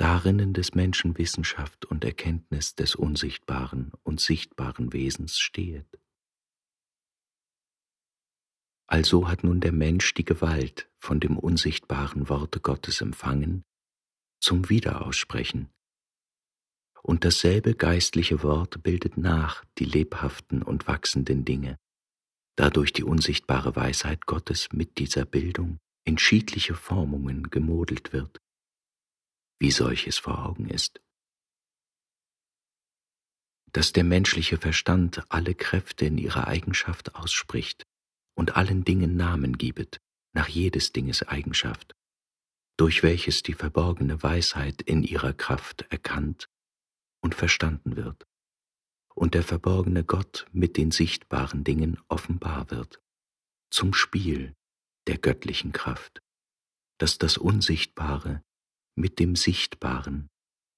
darinnen 0.00 0.54
des 0.54 0.74
Menschen 0.74 1.18
Wissenschaft 1.18 1.84
und 1.84 2.04
Erkenntnis 2.04 2.74
des 2.74 2.94
unsichtbaren 2.94 3.92
und 4.02 4.18
sichtbaren 4.18 4.94
Wesens 4.94 5.38
stehet. 5.38 6.00
Also 8.86 9.28
hat 9.28 9.44
nun 9.44 9.60
der 9.60 9.72
Mensch 9.72 10.14
die 10.14 10.24
Gewalt 10.24 10.88
von 10.96 11.20
dem 11.20 11.38
unsichtbaren 11.38 12.30
Worte 12.30 12.60
Gottes 12.60 13.02
empfangen 13.02 13.62
zum 14.40 14.70
Wiederaussprechen. 14.70 15.68
Und 17.02 17.26
dasselbe 17.26 17.74
geistliche 17.74 18.42
Wort 18.42 18.82
bildet 18.82 19.18
nach 19.18 19.66
die 19.76 19.84
lebhaften 19.84 20.62
und 20.62 20.86
wachsenden 20.86 21.44
Dinge, 21.44 21.76
dadurch 22.56 22.94
die 22.94 23.04
unsichtbare 23.04 23.76
Weisheit 23.76 24.24
Gottes 24.24 24.70
mit 24.72 24.96
dieser 24.96 25.26
Bildung 25.26 25.78
in 26.04 26.16
schiedliche 26.16 26.74
Formungen 26.74 27.50
gemodelt 27.50 28.14
wird 28.14 28.40
wie 29.60 29.70
solches 29.70 30.18
vor 30.18 30.44
Augen 30.44 30.68
ist. 30.68 31.00
Dass 33.72 33.92
der 33.92 34.04
menschliche 34.04 34.56
Verstand 34.56 35.22
alle 35.28 35.54
Kräfte 35.54 36.06
in 36.06 36.18
ihrer 36.18 36.48
Eigenschaft 36.48 37.14
ausspricht 37.14 37.86
und 38.34 38.56
allen 38.56 38.84
Dingen 38.84 39.16
Namen 39.16 39.58
gibet, 39.58 40.00
nach 40.32 40.48
jedes 40.48 40.92
Dinges 40.92 41.22
Eigenschaft, 41.22 41.94
durch 42.76 43.02
welches 43.02 43.42
die 43.42 43.52
verborgene 43.52 44.22
Weisheit 44.22 44.80
in 44.82 45.02
ihrer 45.02 45.34
Kraft 45.34 45.82
erkannt 45.90 46.48
und 47.20 47.34
verstanden 47.34 47.96
wird, 47.96 48.26
und 49.14 49.34
der 49.34 49.42
verborgene 49.42 50.04
Gott 50.04 50.46
mit 50.52 50.76
den 50.76 50.90
sichtbaren 50.90 51.62
Dingen 51.64 52.00
offenbar 52.08 52.70
wird, 52.70 53.00
zum 53.70 53.92
Spiel 53.92 54.54
der 55.06 55.18
göttlichen 55.18 55.72
Kraft, 55.72 56.22
dass 56.98 57.18
das 57.18 57.36
Unsichtbare 57.36 58.42
mit 59.00 59.18
dem 59.18 59.34
Sichtbaren 59.36 60.28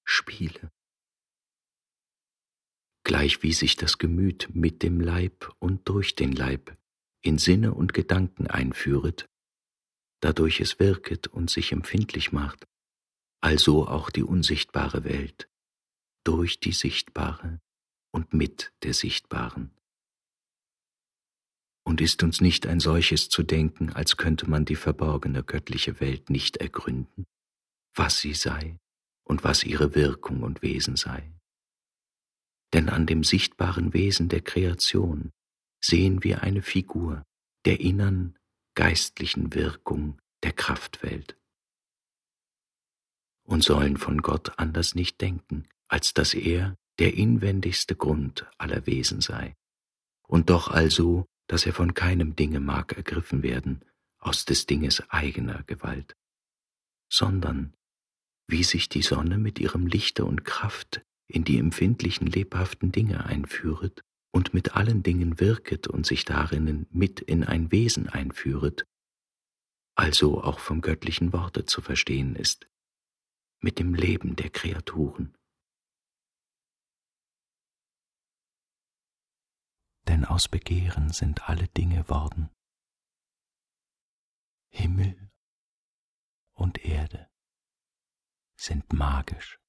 spiele. 0.05 0.71
Gleich 3.05 3.43
wie 3.43 3.53
sich 3.53 3.75
das 3.75 3.97
Gemüt 3.97 4.49
mit 4.53 4.81
dem 4.81 5.01
Leib 5.01 5.53
und 5.59 5.87
durch 5.89 6.15
den 6.15 6.31
Leib 6.31 6.77
in 7.21 7.37
Sinne 7.37 7.73
und 7.73 7.93
Gedanken 7.93 8.47
einführet, 8.47 9.27
dadurch 10.21 10.61
es 10.61 10.79
wirket 10.79 11.27
und 11.27 11.49
sich 11.49 11.71
empfindlich 11.71 12.31
macht, 12.31 12.65
also 13.41 13.87
auch 13.87 14.09
die 14.09 14.23
unsichtbare 14.23 15.03
Welt, 15.03 15.49
durch 16.23 16.59
die 16.61 16.71
sichtbare 16.71 17.59
und 18.13 18.33
mit 18.33 18.73
der 18.83 18.93
sichtbaren. 18.93 19.71
Und 21.85 21.99
ist 21.99 22.23
uns 22.23 22.39
nicht 22.39 22.65
ein 22.65 22.79
solches 22.79 23.27
zu 23.27 23.43
denken, 23.43 23.91
als 23.91 24.15
könnte 24.15 24.49
man 24.49 24.63
die 24.63 24.77
verborgene 24.77 25.43
göttliche 25.43 25.99
Welt 25.99 26.29
nicht 26.29 26.55
ergründen, 26.57 27.25
was 27.95 28.19
sie 28.19 28.33
sei 28.33 28.77
und 29.23 29.43
was 29.43 29.63
ihre 29.63 29.95
Wirkung 29.95 30.43
und 30.43 30.61
Wesen 30.61 30.95
sei? 30.95 31.31
Denn 32.73 32.89
an 32.89 33.05
dem 33.05 33.23
sichtbaren 33.23 33.93
Wesen 33.93 34.29
der 34.29 34.41
Kreation 34.41 35.31
sehen 35.79 36.23
wir 36.23 36.41
eine 36.41 36.61
Figur 36.61 37.23
der 37.65 37.79
innern 37.79 38.37
geistlichen 38.75 39.53
Wirkung 39.53 40.19
der 40.41 40.53
Kraftwelt 40.53 41.37
und 43.43 43.63
sollen 43.63 43.97
von 43.97 44.21
Gott 44.21 44.57
anders 44.57 44.95
nicht 44.95 45.21
denken, 45.21 45.67
als 45.87 46.13
dass 46.13 46.33
er 46.33 46.75
der 46.99 47.13
inwendigste 47.13 47.95
Grund 47.95 48.49
aller 48.57 48.85
Wesen 48.85 49.21
sei, 49.21 49.55
und 50.27 50.49
doch 50.49 50.69
also, 50.69 51.25
dass 51.47 51.65
er 51.65 51.73
von 51.73 51.93
keinem 51.93 52.35
Dinge 52.35 52.59
mag 52.59 52.93
ergriffen 52.93 53.43
werden 53.43 53.83
aus 54.19 54.45
des 54.45 54.65
Dinges 54.65 55.07
eigener 55.09 55.63
Gewalt, 55.63 56.15
sondern 57.09 57.73
wie 58.53 58.63
sich 58.63 58.87
die 58.87 59.01
Sonne 59.01 59.39
mit 59.39 59.57
ihrem 59.57 59.87
Lichte 59.87 60.25
und 60.25 60.45
Kraft 60.45 61.01
in 61.27 61.43
die 61.43 61.57
empfindlichen, 61.57 62.27
lebhaften 62.27 62.91
Dinge 62.91 63.25
einführet 63.25 64.01
und 64.31 64.53
mit 64.53 64.75
allen 64.75 65.01
Dingen 65.01 65.39
wirket 65.39 65.87
und 65.87 66.05
sich 66.05 66.23
darinnen 66.23 66.85
mit 66.91 67.19
in 67.19 67.43
ein 67.43 67.71
Wesen 67.71 68.07
einführet, 68.07 68.85
also 69.95 70.43
auch 70.43 70.59
vom 70.59 70.81
göttlichen 70.81 71.33
Worte 71.33 71.65
zu 71.65 71.81
verstehen 71.81 72.35
ist, 72.35 72.67
mit 73.59 73.79
dem 73.79 73.95
Leben 73.95 74.35
der 74.35 74.51
Kreaturen. 74.51 75.35
Denn 80.07 80.25
aus 80.25 80.47
Begehren 80.47 81.09
sind 81.09 81.49
alle 81.49 81.69
Dinge 81.69 82.07
worden, 82.07 82.51
Himmel 84.69 85.31
und 86.53 86.85
Erde 86.85 87.32
sind 88.63 88.93
magisch. 88.93 89.59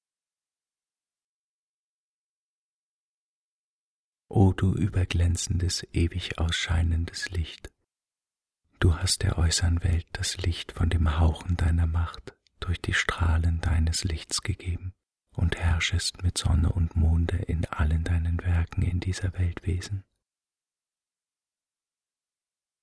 O 4.29 4.53
du 4.53 4.73
überglänzendes, 4.73 5.85
ewig 5.91 6.39
ausscheinendes 6.39 7.29
Licht, 7.29 7.71
du 8.79 8.95
hast 8.95 9.23
der 9.23 9.37
äußern 9.37 9.83
Welt 9.83 10.07
das 10.13 10.37
Licht 10.37 10.71
von 10.71 10.89
dem 10.89 11.19
Hauchen 11.19 11.57
deiner 11.57 11.87
Macht 11.87 12.35
durch 12.59 12.81
die 12.81 12.93
Strahlen 12.93 13.59
deines 13.59 14.05
Lichts 14.05 14.41
gegeben 14.41 14.93
und 15.33 15.57
herrschest 15.57 16.23
mit 16.23 16.37
Sonne 16.37 16.71
und 16.71 16.95
Monde 16.95 17.37
in 17.37 17.65
allen 17.65 18.03
deinen 18.05 18.41
Werken 18.43 18.81
in 18.81 19.01
dieser 19.01 19.33
Weltwesen. 19.33 20.05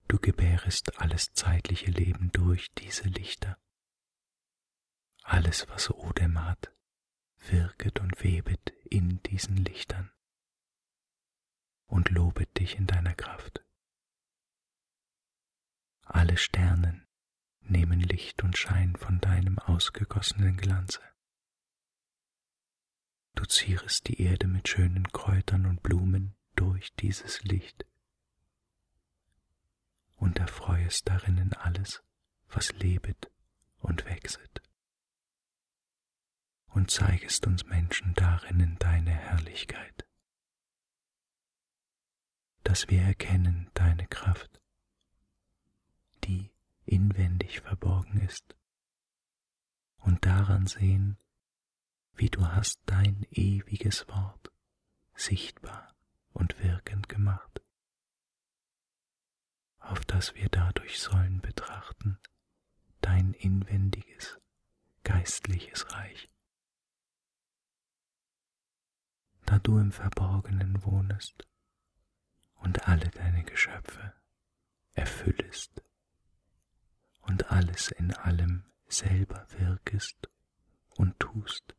Du 0.09 0.19
gebärest 0.19 1.01
alles 1.01 1.33
zeitliche 1.33 1.91
Leben 1.91 2.31
durch 2.33 2.71
diese 2.75 3.09
Lichter. 3.09 3.57
Alles, 5.23 5.68
was 5.68 5.91
Odem 5.91 6.45
hat, 6.45 6.73
wirket 7.39 8.01
und 8.01 8.23
webet 8.23 8.70
in 8.91 9.23
diesen 9.23 9.57
Lichtern 9.57 10.11
und 11.87 12.11
lobet 12.11 12.59
dich 12.59 12.77
in 12.77 12.87
deiner 12.87 13.14
Kraft. 13.14 13.64
Alle 16.03 16.37
Sternen 16.37 17.07
nehmen 17.61 18.01
Licht 18.01 18.43
und 18.43 18.57
Schein 18.57 18.97
von 18.97 19.20
deinem 19.20 19.59
ausgegossenen 19.59 20.57
Glanze. 20.57 21.01
Du 23.35 23.45
zierest 23.45 24.09
die 24.09 24.20
Erde 24.20 24.47
mit 24.47 24.68
schönen 24.68 25.09
Kräutern 25.09 25.66
und 25.66 25.83
Blumen 25.83 26.35
durch 26.55 26.93
dieses 26.97 27.43
Licht 27.45 27.87
und 30.16 30.39
erfreuest 30.39 31.09
darinnen 31.09 31.53
alles, 31.55 32.03
was 32.49 32.73
lebet 32.75 33.31
und 33.79 34.05
wechselt, 34.05 34.62
und 36.75 36.91
zeigest 36.91 37.47
uns 37.47 37.66
Menschen 37.66 38.14
darinnen 38.14 38.77
deine 38.79 39.11
Herrlichkeit 39.11 40.07
dass 42.64 42.89
wir 42.89 43.03
erkennen 43.03 43.70
deine 43.75 44.07
Kraft, 44.07 44.61
die 46.25 46.51
inwendig 46.85 47.61
verborgen 47.61 48.20
ist, 48.20 48.57
und 49.99 50.25
daran 50.25 50.66
sehen, 50.66 51.18
wie 52.14 52.29
du 52.29 52.47
hast 52.47 52.81
dein 52.87 53.27
ewiges 53.31 54.09
Wort 54.09 54.51
sichtbar 55.14 55.95
und 56.33 56.59
wirkend 56.62 57.09
gemacht, 57.09 57.62
auf 59.79 60.05
das 60.05 60.35
wir 60.35 60.49
dadurch 60.49 61.01
sollen 61.01 61.41
betrachten 61.41 62.18
dein 63.01 63.35
inwendiges, 63.35 64.39
geistliches 65.03 65.93
Reich. 65.93 66.31
Da 69.45 69.59
du 69.59 69.78
im 69.78 69.93
Verborgenen 69.93 70.82
wohnest, 70.84 71.47
und 72.62 72.88
alle 72.88 73.11
deine 73.11 73.45
Geschöpfe 73.45 74.14
erfüllest 74.93 75.82
und 77.22 77.51
alles 77.51 77.90
in 77.90 78.12
allem 78.14 78.64
selber 78.86 79.47
wirkest 79.59 80.28
und 80.97 81.18
tust. 81.18 81.74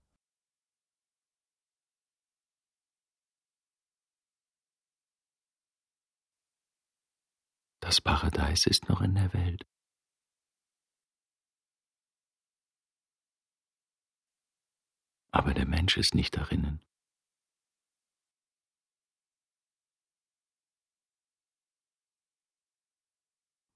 Das 7.80 8.02
Paradies 8.02 8.66
ist 8.66 8.90
noch 8.90 9.02
in 9.02 9.16
der 9.16 9.34
Welt. 9.34 9.66
Aber 15.32 15.54
der 15.54 15.66
Mensch 15.66 15.98
ist 15.98 16.16
nicht 16.16 16.38
darinnen. 16.38 16.82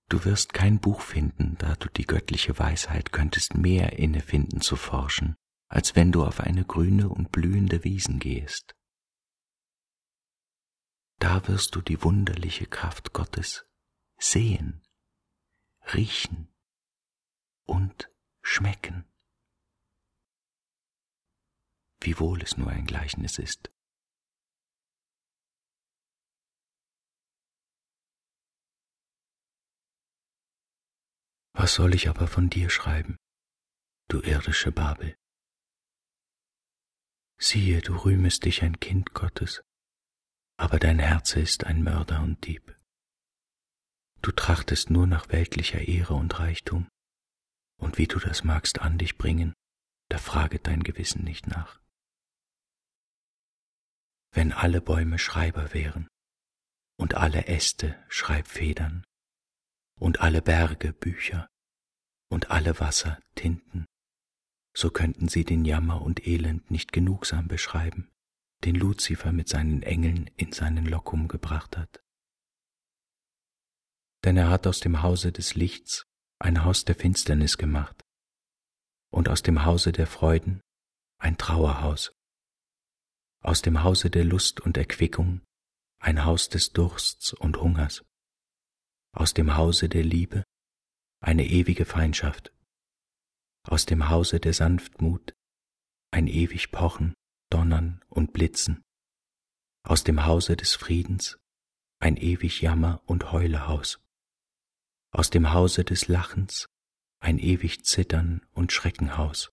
Du 0.10 0.24
wirst 0.24 0.54
kein 0.54 0.80
Buch 0.80 1.02
finden, 1.02 1.58
da 1.58 1.76
du 1.76 1.90
die 1.90 2.06
göttliche 2.06 2.58
Weisheit 2.58 3.12
könntest 3.12 3.56
mehr 3.56 4.00
innefinden 4.00 4.62
zu 4.62 4.78
forschen, 4.78 5.36
als 5.68 5.96
wenn 5.96 6.14
du 6.14 6.24
auf 6.24 6.40
eine 6.40 6.64
grüne 6.64 7.10
und 7.10 7.32
blühende 7.32 7.84
Wiesen 7.84 8.20
gehst. 8.20 8.74
Da 11.20 11.46
wirst 11.48 11.76
du 11.76 11.82
die 11.82 12.02
wunderliche 12.04 12.68
Kraft 12.68 13.12
Gottes 13.12 13.66
sehen, 14.18 14.82
riechen 15.94 16.54
und 17.66 18.10
schmecken. 18.42 19.06
Wiewohl 22.00 22.42
es 22.44 22.56
nur 22.56 22.70
ein 22.70 22.86
Gleichnis 22.86 23.40
ist. 23.40 23.72
Was 31.68 31.74
soll 31.74 31.96
ich 31.96 32.08
aber 32.08 32.28
von 32.28 32.50
dir 32.50 32.70
schreiben, 32.70 33.18
du 34.08 34.22
irdische 34.22 34.72
Babel? 34.72 35.18
Siehe, 37.38 37.82
du 37.82 38.06
rühmest 38.06 38.46
dich 38.46 38.64
ein 38.64 38.80
Kind 38.80 39.14
Gottes, 39.14 39.62
aber 40.56 40.80
dein 40.80 40.98
Herze 40.98 41.42
ist 41.42 41.66
ein 41.66 41.84
Mörder 41.84 42.22
und 42.22 42.46
Dieb. 42.48 42.80
Du 44.22 44.32
trachtest 44.32 44.92
nur 44.92 45.08
nach 45.08 45.28
weltlicher 45.28 45.86
Ehre 45.86 46.14
und 46.14 46.40
Reichtum, 46.40 46.88
und 47.82 47.98
wie 47.98 48.08
du 48.08 48.18
das 48.18 48.46
magst 48.46 48.80
an 48.80 48.98
dich 48.98 49.18
bringen, 49.18 49.54
da 50.08 50.20
fraget 50.20 50.68
dein 50.68 50.84
Gewissen 50.84 51.26
nicht 51.26 51.48
nach. 51.48 51.82
Wenn 54.32 54.54
alle 54.54 54.80
Bäume 54.80 55.20
Schreiber 55.20 55.74
wären 55.74 56.08
und 56.98 57.16
alle 57.16 57.48
Äste 57.48 58.02
Schreibfedern, 58.08 59.04
und 60.00 60.22
alle 60.22 60.42
Berge 60.42 60.94
Bücher 60.94 61.50
und 62.30 62.52
alle 62.52 62.80
Wasser 62.80 63.20
Tinten, 63.36 63.86
so 64.76 64.90
könnten 64.90 65.28
sie 65.28 65.44
den 65.44 65.66
Jammer 65.66 66.02
und 66.02 66.28
Elend 66.28 66.70
nicht 66.72 66.92
genugsam 66.92 67.48
beschreiben, 67.48 68.10
den 68.64 68.76
Luzifer 68.76 69.32
mit 69.32 69.48
seinen 69.50 69.84
Engeln 69.84 70.30
in 70.38 70.52
seinen 70.52 70.86
Lockum 70.86 71.28
gebracht 71.28 71.78
hat. 71.78 72.04
Denn 74.24 74.38
er 74.38 74.50
hat 74.50 74.68
aus 74.68 74.80
dem 74.80 75.02
Hause 75.02 75.32
des 75.32 75.56
Lichts 75.56 76.04
ein 76.40 76.64
Haus 76.64 76.86
der 76.86 76.96
Finsternis 76.96 77.58
gemacht 77.58 78.04
und 79.12 79.30
aus 79.30 79.42
dem 79.42 79.66
Hause 79.66 79.92
der 79.92 80.08
Freuden 80.08 80.62
ein 81.20 81.38
Trauerhaus, 81.38 82.12
aus 83.42 83.62
dem 83.62 83.84
Hause 83.84 84.10
der 84.10 84.26
Lust 84.26 84.60
und 84.60 84.78
Erquickung 84.78 85.42
ein 86.00 86.26
Haus 86.26 86.50
des 86.50 86.74
Dursts 86.74 87.34
und 87.34 87.58
Hungers 87.58 88.04
aus 89.14 89.34
dem 89.34 89.58
Hause 89.58 89.90
der 89.90 90.04
Liebe 90.04 90.44
eine 91.20 91.46
ewige 91.46 91.86
Feindschaft. 91.86 92.54
Aus 93.64 93.86
dem 93.86 94.10
Hause 94.10 94.40
der 94.40 94.54
Sanftmut 94.54 95.34
ein 96.12 96.28
ewig 96.28 96.72
Pochen, 96.72 97.14
Donnern 97.50 98.04
und 98.10 98.34
Blitzen. 98.34 98.84
Aus 99.84 100.04
dem 100.04 100.26
Hause 100.26 100.56
des 100.56 100.76
Friedens 100.76 101.38
ein 102.00 102.18
ewig 102.18 102.62
Jammer 102.62 103.02
und 103.06 103.32
Heulehaus. 103.32 104.00
Aus 105.12 105.30
dem 105.30 105.54
Hause 105.54 105.84
des 105.84 106.08
Lachens 106.08 106.68
ein 107.20 107.40
ewig 107.40 107.84
Zittern 107.86 108.46
und 108.52 108.72
Schreckenhaus. 108.72 109.52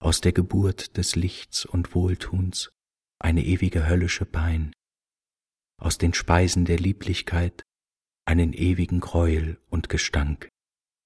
Aus 0.00 0.20
der 0.20 0.32
Geburt 0.32 0.96
des 0.96 1.16
Lichts 1.16 1.64
und 1.64 1.94
Wohltuns 1.94 2.70
eine 3.18 3.44
ewige 3.44 3.88
höllische 3.88 4.26
Pein. 4.26 4.72
Aus 5.80 5.98
den 5.98 6.14
Speisen 6.14 6.64
der 6.64 6.78
Lieblichkeit 6.78 7.62
einen 8.26 8.52
ewigen 8.52 9.00
Greuel 9.00 9.60
und 9.70 9.88
Gestank, 9.88 10.48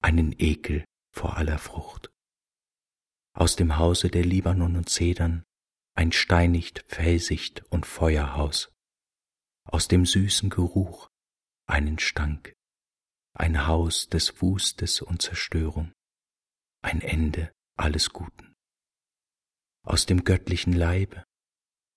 einen 0.03 0.35
Ekel 0.37 0.83
vor 1.11 1.37
aller 1.37 1.57
Frucht. 1.57 2.11
Aus 3.33 3.55
dem 3.55 3.77
Hause 3.77 4.09
der 4.09 4.25
Libanon 4.25 4.75
und 4.75 4.89
Zedern 4.89 5.43
ein 5.95 6.11
steinigt, 6.11 6.83
felsicht 6.87 7.63
und 7.71 7.85
Feuerhaus. 7.85 8.71
Aus 9.65 9.87
dem 9.87 10.05
süßen 10.05 10.49
Geruch 10.49 11.07
einen 11.67 11.99
Stank, 11.99 12.53
ein 13.33 13.65
Haus 13.67 14.07
des 14.09 14.41
Wustes 14.41 15.01
und 15.01 15.21
Zerstörung, 15.21 15.93
ein 16.81 17.01
Ende 17.01 17.51
alles 17.77 18.09
Guten. 18.09 18.53
Aus 19.85 20.05
dem 20.05 20.25
göttlichen 20.25 20.73
Leibe 20.73 21.23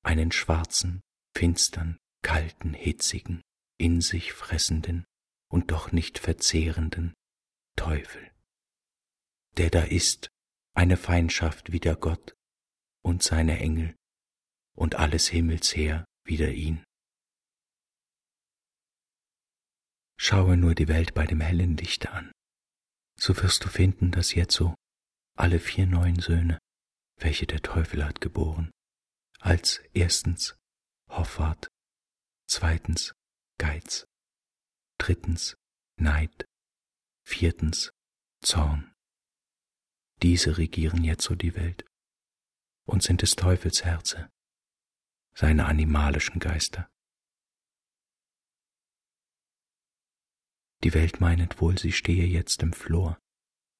einen 0.04 0.30
schwarzen, 0.30 1.00
finstern, 1.34 1.98
kalten, 2.22 2.72
hitzigen, 2.72 3.42
in 3.78 4.00
sich 4.00 4.32
fressenden 4.32 5.04
und 5.50 5.72
doch 5.72 5.90
nicht 5.90 6.18
verzehrenden 6.18 7.14
Teufel, 7.76 8.30
der 9.56 9.70
da 9.70 9.82
ist, 9.82 10.28
eine 10.74 10.96
Feindschaft 10.96 11.72
wider 11.72 11.96
Gott 11.96 12.34
und 13.02 13.22
seine 13.22 13.58
Engel 13.58 13.96
und 14.74 14.96
alles 14.96 15.28
Himmelsheer 15.28 16.04
wider 16.24 16.50
ihn. 16.50 16.84
Schaue 20.18 20.56
nur 20.56 20.74
die 20.74 20.88
Welt 20.88 21.14
bei 21.14 21.26
dem 21.26 21.40
hellen 21.40 21.76
Lichte 21.76 22.10
an, 22.10 22.32
so 23.18 23.36
wirst 23.36 23.64
du 23.64 23.68
finden, 23.68 24.10
dass 24.10 24.34
jetzo 24.34 24.74
alle 25.36 25.60
vier 25.60 25.86
neuen 25.86 26.18
Söhne, 26.18 26.58
welche 27.18 27.46
der 27.46 27.62
Teufel 27.62 28.04
hat 28.04 28.20
geboren, 28.20 28.70
als 29.40 29.82
erstens 29.92 30.56
Hoffart, 31.08 31.68
zweitens 32.48 33.12
Geiz, 33.58 34.06
drittens 34.98 35.54
Neid, 35.98 36.46
viertens 37.26 37.92
Zorn. 38.40 38.94
Diese 40.22 40.58
regieren 40.58 41.02
jetzo 41.02 41.34
die 41.34 41.56
Welt 41.56 41.84
und 42.86 43.02
sind 43.02 43.20
des 43.20 43.34
Teufels 43.34 43.84
Herze, 43.84 44.30
seine 45.34 45.66
animalischen 45.66 46.38
Geister. 46.38 46.88
Die 50.84 50.94
Welt 50.94 51.20
meinet 51.20 51.60
wohl, 51.60 51.76
sie 51.76 51.90
stehe 51.90 52.26
jetzt 52.26 52.62
im 52.62 52.72
Flor, 52.72 53.18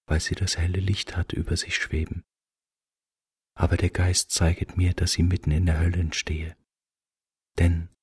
weil 0.06 0.20
sie 0.20 0.34
das 0.34 0.58
helle 0.58 0.80
Licht 0.80 1.16
hat 1.16 1.32
über 1.32 1.56
sich 1.56 1.76
schweben. 1.76 2.24
Aber 3.54 3.76
der 3.76 3.90
Geist 3.90 4.32
zeiget 4.32 4.76
mir, 4.76 4.92
dass 4.92 5.12
sie 5.12 5.22
mitten 5.22 5.52
in 5.52 5.66
der 5.66 5.78
Hölle 5.78 6.12
stehe. 6.12 6.56
Denn 7.58 7.94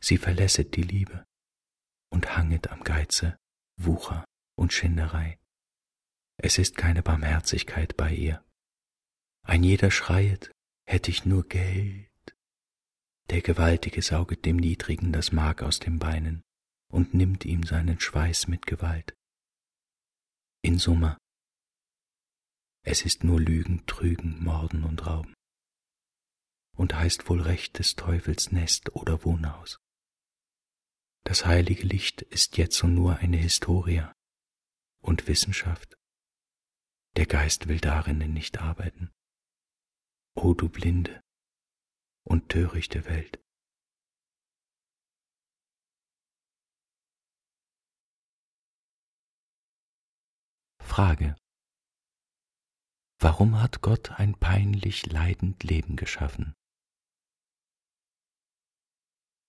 sie 0.00 0.18
verlässet 0.18 0.76
die 0.76 0.82
Liebe 0.82 1.24
und 2.10 2.36
hanget 2.36 2.68
am 2.68 2.84
Geize, 2.84 3.38
Wucher 3.78 4.26
und 4.56 4.72
Schinderei. 4.72 5.38
Es 6.38 6.58
ist 6.58 6.76
keine 6.76 7.02
Barmherzigkeit 7.02 7.96
bei 7.96 8.14
ihr. 8.14 8.44
Ein 9.42 9.62
jeder 9.62 9.90
schreiet, 9.90 10.52
hätte 10.86 11.10
ich 11.10 11.24
nur 11.24 11.46
Geld. 11.46 12.10
Der 13.30 13.42
Gewaltige 13.42 14.02
sauget 14.02 14.44
dem 14.44 14.56
Niedrigen 14.56 15.12
das 15.12 15.32
Mark 15.32 15.62
aus 15.62 15.78
den 15.78 15.98
Beinen 15.98 16.42
und 16.88 17.14
nimmt 17.14 17.44
ihm 17.44 17.62
seinen 17.62 18.00
Schweiß 18.00 18.48
mit 18.48 18.66
Gewalt. 18.66 19.14
In 20.62 20.78
Summe, 20.78 21.16
es 22.82 23.02
ist 23.02 23.24
nur 23.24 23.40
Lügen, 23.40 23.84
Trügen, 23.86 24.42
Morden 24.42 24.84
und 24.84 25.06
Rauben 25.06 25.34
und 26.76 26.94
heißt 26.94 27.28
wohl 27.28 27.40
Recht 27.40 27.78
des 27.78 27.96
Teufels 27.96 28.52
Nest 28.52 28.94
oder 28.94 29.24
Wohnhaus. 29.24 29.78
Das 31.24 31.46
heilige 31.46 31.82
Licht 31.82 32.22
ist 32.22 32.56
jetzo 32.56 32.86
nur 32.86 33.16
eine 33.16 33.38
Historia 33.38 34.12
und 35.06 35.28
Wissenschaft. 35.28 35.96
Der 37.16 37.26
Geist 37.26 37.68
will 37.68 37.80
darinnen 37.80 38.32
nicht 38.32 38.58
arbeiten. 38.58 39.10
O 40.34 40.52
du 40.52 40.68
blinde 40.68 41.20
und 42.24 42.50
törichte 42.50 43.06
Welt. 43.06 43.40
Frage. 50.82 51.36
Warum 53.18 53.62
hat 53.62 53.80
Gott 53.80 54.12
ein 54.12 54.38
peinlich 54.38 55.06
leidend 55.06 55.62
Leben 55.62 55.96
geschaffen? 55.96 56.54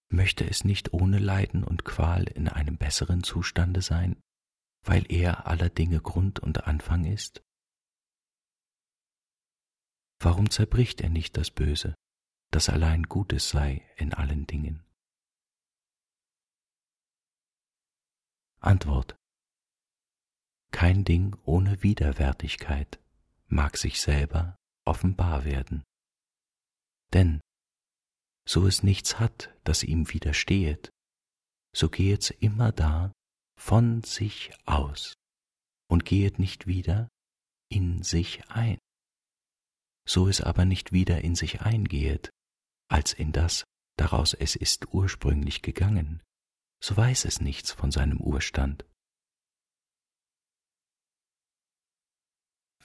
Möchte 0.10 0.45
es 0.49 0.64
nicht 0.64 0.93
ohne 0.93 1.20
Leiden 1.20 1.64
und 1.64 1.84
Qual 1.84 2.24
in 2.24 2.47
einem 2.47 2.78
besseren 2.78 3.24
Zustande 3.24 3.82
sein, 3.82 4.22
weil 4.88 5.05
er 5.11 5.47
aller 5.47 5.69
Dinge 5.69 5.99
Grund 5.99 6.39
und 6.39 6.65
Anfang 6.65 7.05
ist? 7.05 7.43
Warum 10.19 10.49
zerbricht 10.49 11.01
er 11.01 11.09
nicht 11.09 11.38
das 11.38 11.51
Böse, 11.51 11.93
das 12.51 12.69
allein 12.69 13.03
Gutes 13.03 13.49
sei 13.49 13.85
in 13.97 14.13
allen 14.13 14.47
Dingen? 14.47 14.83
Antwort 18.59 19.15
kein 20.71 21.03
Ding 21.03 21.35
ohne 21.43 21.81
Widerwärtigkeit 21.81 22.99
mag 23.47 23.77
sich 23.77 24.01
selber 24.01 24.55
offenbar 24.85 25.45
werden. 25.45 25.83
Denn 27.13 27.41
so 28.45 28.67
es 28.67 28.83
nichts 28.83 29.19
hat, 29.19 29.53
das 29.63 29.83
ihm 29.83 30.11
widerstehet, 30.13 30.89
so 31.73 31.89
gehet's 31.89 32.29
immer 32.29 32.71
da 32.71 33.11
von 33.58 34.03
sich 34.03 34.51
aus 34.66 35.16
und 35.89 36.05
gehet 36.05 36.39
nicht 36.39 36.68
wieder 36.68 37.10
in 37.70 38.03
sich 38.03 38.49
ein. 38.49 38.78
So 40.08 40.28
es 40.28 40.41
aber 40.41 40.66
nicht 40.66 40.91
wieder 40.93 41.22
in 41.22 41.36
sich 41.36 41.62
eingehet, 41.62 42.30
als 42.89 43.14
in 43.14 43.34
das, 43.34 43.66
daraus 43.97 44.34
es 44.34 44.55
ist 44.55 44.93
ursprünglich 44.93 45.62
gegangen, 45.62 46.22
so 46.82 46.95
weiß 46.95 47.26
es 47.26 47.41
nichts 47.41 47.72
von 47.72 47.91
seinem 47.91 48.22
Urstand 48.22 48.86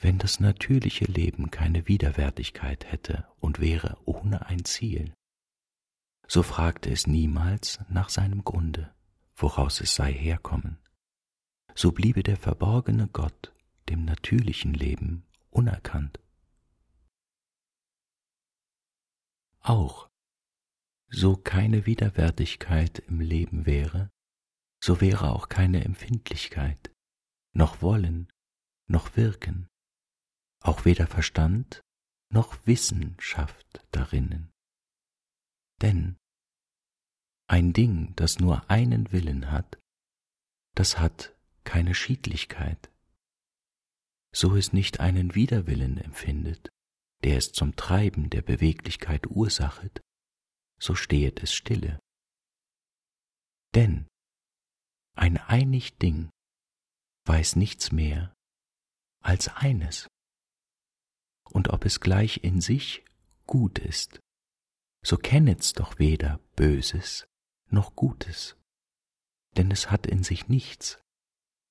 wenn 0.03 0.18
das 0.18 0.41
natürliche 0.41 1.05
Leben 1.05 1.51
keine 1.51 1.87
Widerwärtigkeit 1.87 2.91
hätte 2.91 3.27
und 3.39 3.61
wäre 3.61 3.97
ohne 4.05 4.47
ein 4.47 4.64
Ziel, 4.64 5.14
so 6.27 6.43
fragte 6.43 6.91
es 6.91 7.07
niemals 7.07 7.79
nach 7.89 8.09
seinem 8.09 8.43
Grunde, 8.43 8.93
woraus 9.35 9.80
es 9.80 9.95
sei 9.95 10.12
herkommen. 10.12 10.78
So 11.74 11.93
bliebe 11.93 12.22
der 12.22 12.37
verborgene 12.37 13.09
Gott 13.09 13.55
dem 13.89 14.05
natürlichen 14.05 14.74
Leben 14.74 15.26
unerkannt. 15.51 16.20
Auch, 19.61 20.11
so 21.09 21.37
keine 21.37 21.87
Widerwärtigkeit 21.87 22.99
im 23.01 23.20
Leben 23.20 23.66
wäre, 23.66 24.11
so 24.83 25.01
wäre 25.01 25.30
auch 25.30 25.49
keine 25.49 25.85
Empfindlichkeit, 25.85 26.93
noch 27.53 27.83
Wollen, 27.83 28.33
noch 28.87 29.16
Wirken, 29.16 29.68
auch 30.61 30.85
weder 30.85 31.07
Verstand 31.07 31.83
noch 32.28 32.66
Wissenschaft 32.66 33.87
darinnen. 33.91 34.51
Denn 35.80 36.16
ein 37.53 37.74
Ding, 37.74 38.16
das 38.16 38.38
nur 38.38 38.70
einen 38.70 39.12
Willen 39.12 39.50
hat, 39.50 39.78
das 40.74 40.98
hat 40.98 41.36
keine 41.64 41.94
Schiedlichkeit. 41.94 42.90
So 44.34 44.57
es 44.57 44.72
nicht 44.72 45.00
einen 45.00 45.34
Widerwillen 45.34 45.98
empfindet, 45.98 46.70
der 47.24 47.36
es 47.36 47.53
zum 47.53 47.76
Treiben 47.76 48.30
der 48.30 48.40
Beweglichkeit 48.40 49.26
ursachet, 49.26 50.00
so 50.78 50.94
stehet 50.94 51.42
es 51.42 51.53
stille. 51.53 52.00
Denn 53.74 54.09
ein 55.14 55.36
einig 55.36 55.98
Ding 55.98 56.30
weiß 57.26 57.57
nichts 57.57 57.92
mehr 57.92 58.32
als 59.20 59.48
eines 59.48 60.09
und 61.50 61.68
ob 61.68 61.84
es 61.84 62.00
gleich 62.00 62.44
in 62.44 62.62
sich 62.62 63.05
gut 63.46 63.78
ist, 63.78 64.20
so 65.05 65.18
kennet's 65.18 65.74
doch 65.74 65.98
weder 65.98 66.38
Böses 66.57 67.26
noch 67.73 67.97
Gutes, 67.97 68.57
denn 69.57 69.70
es 69.70 69.91
hat 69.91 70.07
in 70.07 70.23
sich 70.23 70.49
nichts 70.49 71.03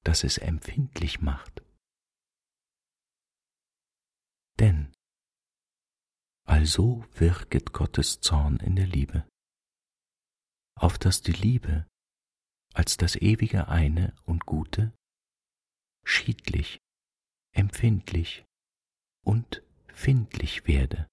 das 0.04 0.24
es 0.24 0.38
empfindlich 0.38 1.22
macht. 1.22 1.64
Denn 4.60 4.94
also 6.46 7.06
wirket 7.14 7.72
Gottes 7.72 8.20
Zorn 8.20 8.58
in 8.58 8.76
der 8.76 8.88
Liebe, 8.88 9.28
auf 10.76 10.98
dass 10.98 11.22
die 11.22 11.32
Liebe 11.32 11.88
als 12.74 12.98
das 12.98 13.16
ewige 13.16 13.68
eine 13.68 14.16
und 14.24 14.46
Gute 14.46 14.94
schiedlich, 16.04 16.80
empfindlich 17.54 18.44
und 19.24 19.64
findlich 19.88 20.68
werde. 20.68 21.08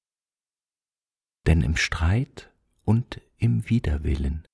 Denn 1.47 1.63
im 1.63 1.77
Streit 1.77 2.53
und 2.85 3.21
im 3.37 3.69
Widerwillen 3.69 4.48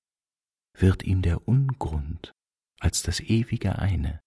wird 0.77 1.03
ihm 1.03 1.21
der 1.21 1.47
Ungrund 1.47 2.33
als 2.79 3.03
das 3.03 3.19
ewige 3.19 3.79
eine, 3.79 4.21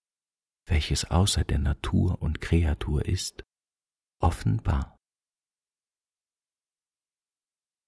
welches 0.66 1.05
außer 1.05 1.44
der 1.44 1.59
Natur 1.59 2.20
und 2.20 2.40
Kreatur 2.40 3.05
ist, 3.07 3.44
offenbar. 4.20 4.96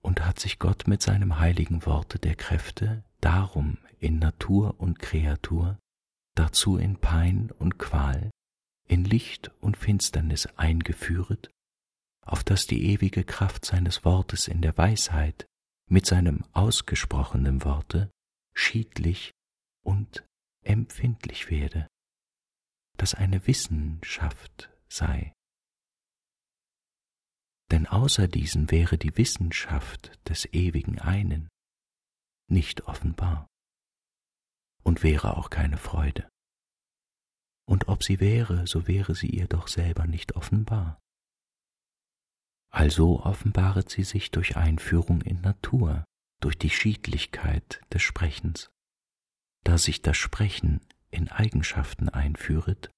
Und 0.02 0.24
hat 0.24 0.38
sich 0.38 0.58
Gott 0.58 0.86
mit 0.86 1.02
seinem 1.02 1.38
heiligen 1.38 1.84
Worte 1.84 2.18
der 2.18 2.34
Kräfte 2.34 3.04
darum 3.20 3.78
in 3.98 4.18
Natur 4.18 4.80
und 4.80 4.98
Kreatur, 4.98 5.78
dazu 6.34 6.76
in 6.78 6.96
Pein 6.96 7.50
und 7.58 7.78
Qual, 7.78 8.30
in 8.88 9.04
Licht 9.04 9.50
und 9.60 9.76
Finsternis 9.76 10.46
eingeführet, 10.56 11.50
auf 12.24 12.44
dass 12.44 12.66
die 12.66 12.92
ewige 12.92 13.24
Kraft 13.24 13.64
seines 13.64 14.04
Wortes 14.04 14.48
in 14.48 14.62
der 14.62 14.76
Weisheit 14.78 15.46
mit 15.86 16.06
seinem 16.06 16.44
ausgesprochenen 16.52 17.64
Worte 17.64 18.10
schiedlich 18.60 19.32
und 19.84 20.24
empfindlich 20.62 21.50
werde, 21.50 21.88
dass 22.96 23.14
eine 23.14 23.46
Wissenschaft 23.46 24.70
sei. 24.88 25.32
Denn 27.70 27.86
außer 27.86 28.28
diesen 28.28 28.70
wäre 28.70 28.98
die 28.98 29.16
Wissenschaft 29.16 30.18
des 30.28 30.44
ewigen 30.52 30.98
einen 30.98 31.48
nicht 32.48 32.82
offenbar 32.82 33.46
und 34.82 35.02
wäre 35.02 35.36
auch 35.36 35.50
keine 35.50 35.78
Freude. 35.78 36.28
Und 37.66 37.88
ob 37.88 38.02
sie 38.02 38.18
wäre, 38.18 38.66
so 38.66 38.88
wäre 38.88 39.14
sie 39.14 39.30
ihr 39.30 39.46
doch 39.46 39.68
selber 39.68 40.06
nicht 40.06 40.34
offenbar. 40.34 40.98
Also 42.72 43.20
offenbaret 43.20 43.88
sie 43.88 44.04
sich 44.04 44.30
durch 44.30 44.56
Einführung 44.56 45.22
in 45.22 45.40
Natur, 45.40 46.04
durch 46.40 46.58
die 46.58 46.70
Schiedlichkeit 46.70 47.80
des 47.92 48.02
Sprechens, 48.02 48.70
da 49.64 49.78
sich 49.78 50.02
das 50.02 50.16
Sprechen 50.16 50.80
in 51.10 51.28
Eigenschaften 51.28 52.08
einführet 52.08 52.90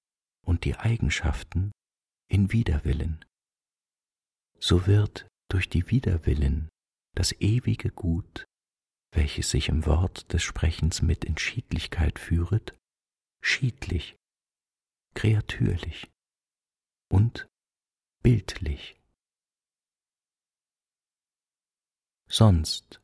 und 0.45 0.64
die 0.64 0.76
Eigenschaften 0.76 1.72
in 2.28 2.53
Widerwillen. 2.53 3.24
So 4.59 4.86
wird 4.86 5.26
durch 5.49 5.68
die 5.68 5.90
Widerwillen 5.90 6.68
das 7.14 7.32
ewige 7.40 7.90
Gut 7.90 8.47
welches 9.12 9.51
sich 9.51 9.68
im 9.68 9.84
Wort 9.86 10.32
des 10.32 10.43
Sprechens 10.43 11.03
mit 11.03 11.24
in 11.24 11.36
Schiedlichkeit 11.36 12.18
führet, 12.18 12.76
schiedlich, 13.43 14.16
kreatürlich 15.14 16.11
und 17.11 17.47
bildlich. 18.22 18.99
Sonst, 22.26 23.01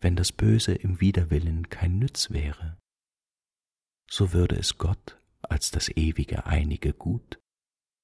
wenn 0.00 0.16
das 0.16 0.32
Böse 0.32 0.74
im 0.74 1.00
Widerwillen 1.00 1.68
kein 1.68 1.98
Nütz 1.98 2.30
wäre, 2.30 2.78
so 4.08 4.32
würde 4.32 4.56
es 4.56 4.78
Gott 4.78 5.20
als 5.42 5.70
das 5.70 5.88
ewige 5.88 6.46
einige 6.46 6.92
Gut 6.92 7.40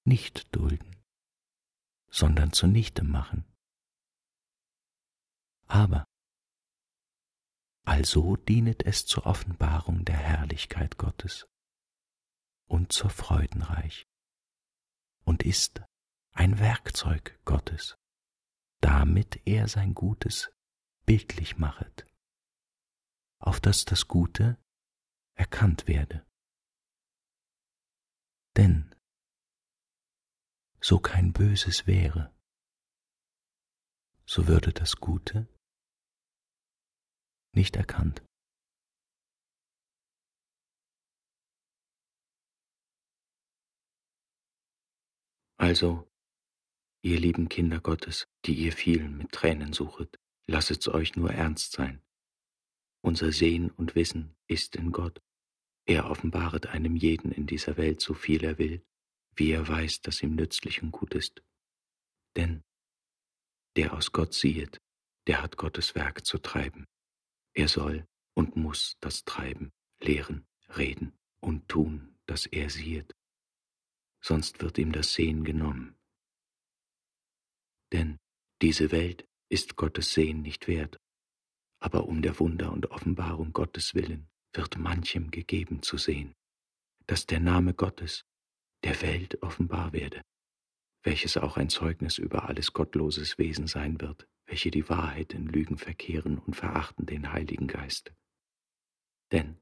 nicht 0.04 0.54
dulden, 0.54 0.96
sondern 2.10 2.52
zunichte 2.52 3.04
machen. 3.04 3.44
Aber 5.66 6.04
also 7.86 8.36
dienet 8.36 8.84
es 8.84 9.06
zur 9.06 9.26
Offenbarung 9.26 10.04
der 10.04 10.16
Herrlichkeit 10.16 10.96
Gottes 10.98 11.46
und 12.66 12.92
zur 12.92 13.10
Freudenreich 13.10 14.06
und 15.24 15.42
ist 15.42 15.82
ein 16.32 16.58
Werkzeug 16.58 17.38
Gottes, 17.44 17.96
damit 18.80 19.40
er 19.46 19.68
sein 19.68 19.94
Gutes 19.94 20.53
bildlich 21.06 21.58
machet, 21.58 22.06
auf 23.38 23.60
dass 23.60 23.84
das 23.84 24.08
Gute 24.08 24.58
erkannt 25.34 25.86
werde. 25.86 26.26
Denn 28.56 28.94
so 30.80 30.98
kein 30.98 31.32
Böses 31.32 31.86
wäre, 31.86 32.34
so 34.26 34.46
würde 34.46 34.72
das 34.72 34.96
Gute 34.96 35.48
nicht 37.52 37.76
erkannt. 37.76 38.22
Also, 45.56 46.10
ihr 47.02 47.18
lieben 47.20 47.48
Kinder 47.48 47.80
Gottes, 47.80 48.26
die 48.44 48.54
ihr 48.54 48.72
vielen 48.72 49.16
mit 49.16 49.32
Tränen 49.32 49.72
suchet, 49.72 50.18
lasset's 50.46 50.88
euch 50.88 51.16
nur 51.16 51.30
ernst 51.30 51.72
sein. 51.72 52.02
Unser 53.00 53.32
Sehen 53.32 53.70
und 53.70 53.94
Wissen 53.94 54.34
ist 54.46 54.76
in 54.76 54.92
Gott. 54.92 55.20
Er 55.86 56.10
offenbaret 56.10 56.66
einem 56.68 56.96
jeden 56.96 57.32
in 57.32 57.46
dieser 57.46 57.76
Welt 57.76 58.00
so 58.00 58.14
viel 58.14 58.42
er 58.44 58.58
will, 58.58 58.84
wie 59.36 59.50
er 59.50 59.66
weiß, 59.68 60.00
dass 60.00 60.22
ihm 60.22 60.34
nützlich 60.34 60.82
und 60.82 60.92
gut 60.92 61.14
ist. 61.14 61.42
Denn 62.36 62.62
der 63.76 63.92
aus 63.92 64.12
Gott 64.12 64.32
siehet, 64.32 64.80
der 65.26 65.42
hat 65.42 65.56
Gottes 65.56 65.94
Werk 65.94 66.24
zu 66.24 66.38
treiben. 66.38 66.86
Er 67.52 67.68
soll 67.68 68.06
und 68.34 68.56
muss 68.56 68.96
das 69.00 69.24
treiben, 69.24 69.72
lehren, 70.00 70.46
reden 70.76 71.12
und 71.40 71.68
tun, 71.68 72.16
das 72.26 72.46
er 72.46 72.70
sieht, 72.70 73.14
sonst 74.20 74.62
wird 74.62 74.78
ihm 74.78 74.92
das 74.92 75.12
Sehen 75.12 75.44
genommen. 75.44 75.96
Denn 77.92 78.18
diese 78.62 78.90
Welt 78.90 79.26
ist 79.54 79.76
Gottes 79.76 80.12
Sehen 80.12 80.42
nicht 80.42 80.66
wert, 80.66 80.98
aber 81.78 82.08
um 82.08 82.22
der 82.22 82.40
Wunder 82.40 82.72
und 82.72 82.90
Offenbarung 82.90 83.52
Gottes 83.52 83.94
willen 83.94 84.28
wird 84.52 84.78
manchem 84.78 85.30
gegeben 85.30 85.80
zu 85.80 85.96
sehen, 85.96 86.34
dass 87.06 87.26
der 87.26 87.38
Name 87.38 87.72
Gottes 87.72 88.24
der 88.82 89.00
Welt 89.00 89.40
offenbar 89.44 89.92
werde, 89.92 90.22
welches 91.04 91.36
auch 91.36 91.56
ein 91.56 91.68
Zeugnis 91.68 92.18
über 92.18 92.48
alles 92.48 92.72
gottloses 92.72 93.38
Wesen 93.38 93.68
sein 93.68 94.00
wird, 94.00 94.26
welche 94.46 94.72
die 94.72 94.88
Wahrheit 94.88 95.32
in 95.32 95.46
Lügen 95.46 95.78
verkehren 95.78 96.38
und 96.38 96.54
verachten 96.54 97.06
den 97.06 97.32
Heiligen 97.32 97.68
Geist. 97.68 98.12
Denn 99.30 99.60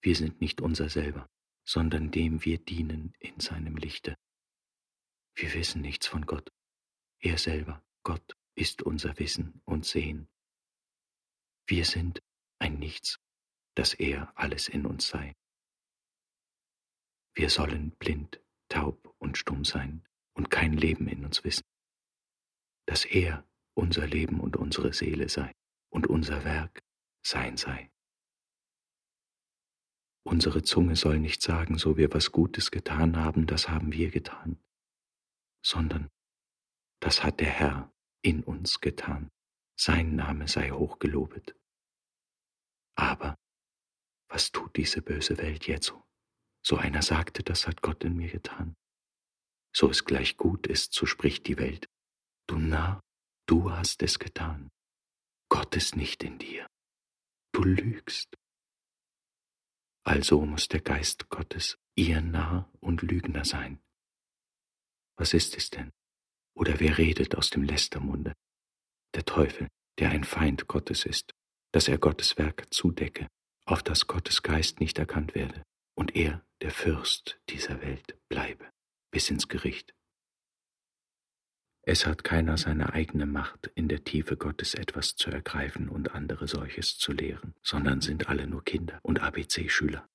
wir 0.00 0.16
sind 0.16 0.40
nicht 0.40 0.62
unser 0.62 0.88
selber, 0.88 1.28
sondern 1.68 2.10
dem 2.10 2.46
wir 2.46 2.56
dienen 2.56 3.12
in 3.18 3.38
seinem 3.40 3.76
Lichte. 3.76 4.16
Wir 5.34 5.52
wissen 5.52 5.82
nichts 5.82 6.06
von 6.06 6.24
Gott. 6.24 6.48
Er 7.20 7.36
selber, 7.36 7.84
Gott, 8.04 8.36
ist 8.54 8.82
unser 8.82 9.18
Wissen 9.18 9.60
und 9.64 9.84
Sehen. 9.84 10.28
Wir 11.66 11.84
sind 11.84 12.22
ein 12.58 12.78
Nichts, 12.78 13.18
dass 13.74 13.94
er 13.94 14.32
alles 14.36 14.68
in 14.68 14.86
uns 14.86 15.08
sei. 15.08 15.34
Wir 17.34 17.48
sollen 17.48 17.92
blind, 17.92 18.40
taub 18.68 19.14
und 19.18 19.38
stumm 19.38 19.64
sein 19.64 20.06
und 20.34 20.50
kein 20.50 20.74
Leben 20.74 21.08
in 21.08 21.24
uns 21.24 21.44
wissen, 21.44 21.64
dass 22.86 23.04
er 23.04 23.46
unser 23.74 24.06
Leben 24.06 24.40
und 24.40 24.56
unsere 24.56 24.92
Seele 24.92 25.28
sei 25.28 25.52
und 25.90 26.06
unser 26.06 26.44
Werk 26.44 26.82
sein 27.24 27.56
sei. 27.56 27.90
Unsere 30.24 30.62
Zunge 30.62 30.96
soll 30.96 31.18
nicht 31.18 31.42
sagen, 31.42 31.78
so 31.78 31.96
wir 31.96 32.12
was 32.12 32.32
Gutes 32.32 32.70
getan 32.70 33.16
haben, 33.16 33.46
das 33.46 33.68
haben 33.68 33.92
wir 33.92 34.10
getan, 34.10 34.62
sondern 35.64 36.10
das 37.00 37.24
hat 37.24 37.40
der 37.40 37.50
Herr 37.50 37.92
in 38.22 38.42
uns 38.44 38.80
getan, 38.80 39.30
sein 39.76 40.14
Name 40.16 40.48
sei 40.48 40.70
hochgelobet. 40.70 41.54
Aber 42.96 43.36
was 44.28 44.52
tut 44.52 44.76
diese 44.76 45.02
böse 45.02 45.38
Welt 45.38 45.66
jetzo? 45.66 46.02
So 46.64 46.76
einer 46.76 47.02
sagte, 47.02 47.42
das 47.42 47.66
hat 47.66 47.82
Gott 47.82 48.04
in 48.04 48.16
mir 48.16 48.30
getan. 48.30 48.74
So 49.74 49.90
es 49.90 50.04
gleich 50.04 50.36
gut 50.36 50.66
ist, 50.66 50.94
so 50.94 51.06
spricht 51.06 51.46
die 51.48 51.58
Welt. 51.58 51.88
Du 52.46 52.56
Narr, 52.56 53.00
Du 53.46 53.70
hast 53.70 54.02
es 54.02 54.18
getan. 54.18 54.70
Gott 55.48 55.76
ist 55.76 55.96
nicht 55.96 56.22
in 56.22 56.38
dir. 56.38 56.66
Du 57.52 57.64
lügst. 57.64 58.34
Also 60.04 60.44
muss 60.46 60.68
der 60.68 60.80
Geist 60.80 61.28
Gottes 61.28 61.76
ihr 61.94 62.20
Narr 62.20 62.70
und 62.80 63.02
Lügner 63.02 63.44
sein. 63.44 63.80
Was 65.16 65.34
ist 65.34 65.56
es 65.56 65.70
denn? 65.70 65.92
Oder 66.54 66.80
wer 66.80 66.98
redet 66.98 67.36
aus 67.36 67.50
dem 67.50 67.62
Lästermunde? 67.62 68.34
Der 69.14 69.24
Teufel, 69.24 69.68
der 69.98 70.10
ein 70.10 70.24
Feind 70.24 70.68
Gottes 70.68 71.04
ist, 71.04 71.32
dass 71.72 71.88
er 71.88 71.98
Gottes 71.98 72.38
Werk 72.38 72.72
zudecke, 72.72 73.28
auf 73.64 73.82
das 73.82 74.06
Gottes 74.06 74.42
Geist 74.42 74.80
nicht 74.80 74.98
erkannt 74.98 75.34
werde. 75.34 75.62
und 75.94 76.16
er 76.16 76.42
der 76.62 76.70
Fürst 76.70 77.38
dieser 77.50 77.82
Welt 77.82 78.16
bleibe 78.28 78.70
bis 79.12 79.30
ins 79.30 79.48
Gericht. 79.48 79.94
Es 81.84 82.06
hat 82.06 82.24
keiner 82.24 82.56
seine 82.56 82.92
eigene 82.92 83.26
Macht, 83.26 83.66
in 83.74 83.88
der 83.88 84.04
Tiefe 84.04 84.36
Gottes 84.36 84.74
etwas 84.74 85.16
zu 85.16 85.30
ergreifen 85.30 85.88
und 85.88 86.14
andere 86.14 86.46
solches 86.48 86.96
zu 86.96 87.12
lehren, 87.12 87.54
sondern 87.62 88.00
sind 88.00 88.28
alle 88.28 88.46
nur 88.46 88.64
Kinder 88.64 89.00
und 89.02 89.20
ABC-Schüler. 89.20 90.08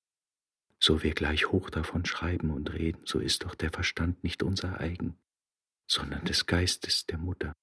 So 0.80 1.02
wir 1.02 1.12
gleich 1.12 1.52
hoch 1.52 1.70
davon 1.70 2.06
schreiben 2.06 2.50
und 2.50 2.72
reden, 2.72 3.02
so 3.04 3.20
ist 3.20 3.44
doch 3.44 3.54
der 3.54 3.70
Verstand 3.70 4.24
nicht 4.24 4.42
unser 4.42 4.80
eigen, 4.80 5.18
sondern 5.88 6.24
des 6.24 6.46
Geistes 6.46 7.06
der 7.06 7.18
Mutter, 7.18 7.54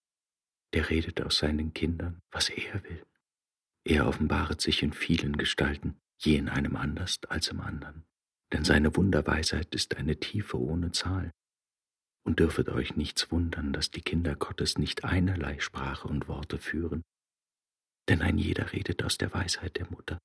der 0.73 0.89
redet 0.89 1.21
aus 1.21 1.38
seinen 1.38 1.73
Kindern, 1.73 2.21
was 2.32 2.49
er 2.49 2.84
will. 2.84 3.05
Er 3.86 4.07
offenbaret 4.07 4.61
sich 4.61 4.82
in 4.84 4.93
vielen 4.93 5.38
Gestalten, 5.38 5.99
je 6.17 6.38
in 6.38 6.49
einem 6.49 6.76
anders 6.76 7.19
als 7.30 7.49
im 7.49 7.61
anderen, 7.61 8.05
denn 8.51 8.65
seine 8.65 8.95
Wunderweisheit 8.95 9.73
ist 9.76 9.95
eine 9.95 10.19
Tiefe 10.19 10.59
ohne 10.59 10.91
Zahl, 10.91 11.32
und 12.26 12.39
dürfet 12.39 12.69
euch 12.69 12.95
nichts 12.95 13.32
wundern, 13.32 13.71
dass 13.71 13.91
die 13.91 14.01
Kinder 14.01 14.36
Gottes 14.36 14.80
nicht 14.80 15.03
einerlei 15.03 15.59
Sprache 15.59 16.07
und 16.07 16.28
Worte 16.28 16.57
führen, 16.57 17.03
denn 18.09 18.21
ein 18.21 18.38
jeder 18.38 18.71
redet 18.73 19.03
aus 19.03 19.17
der 19.17 19.32
Weisheit 19.34 19.78
der 19.78 19.89
Mutter, 19.91 20.19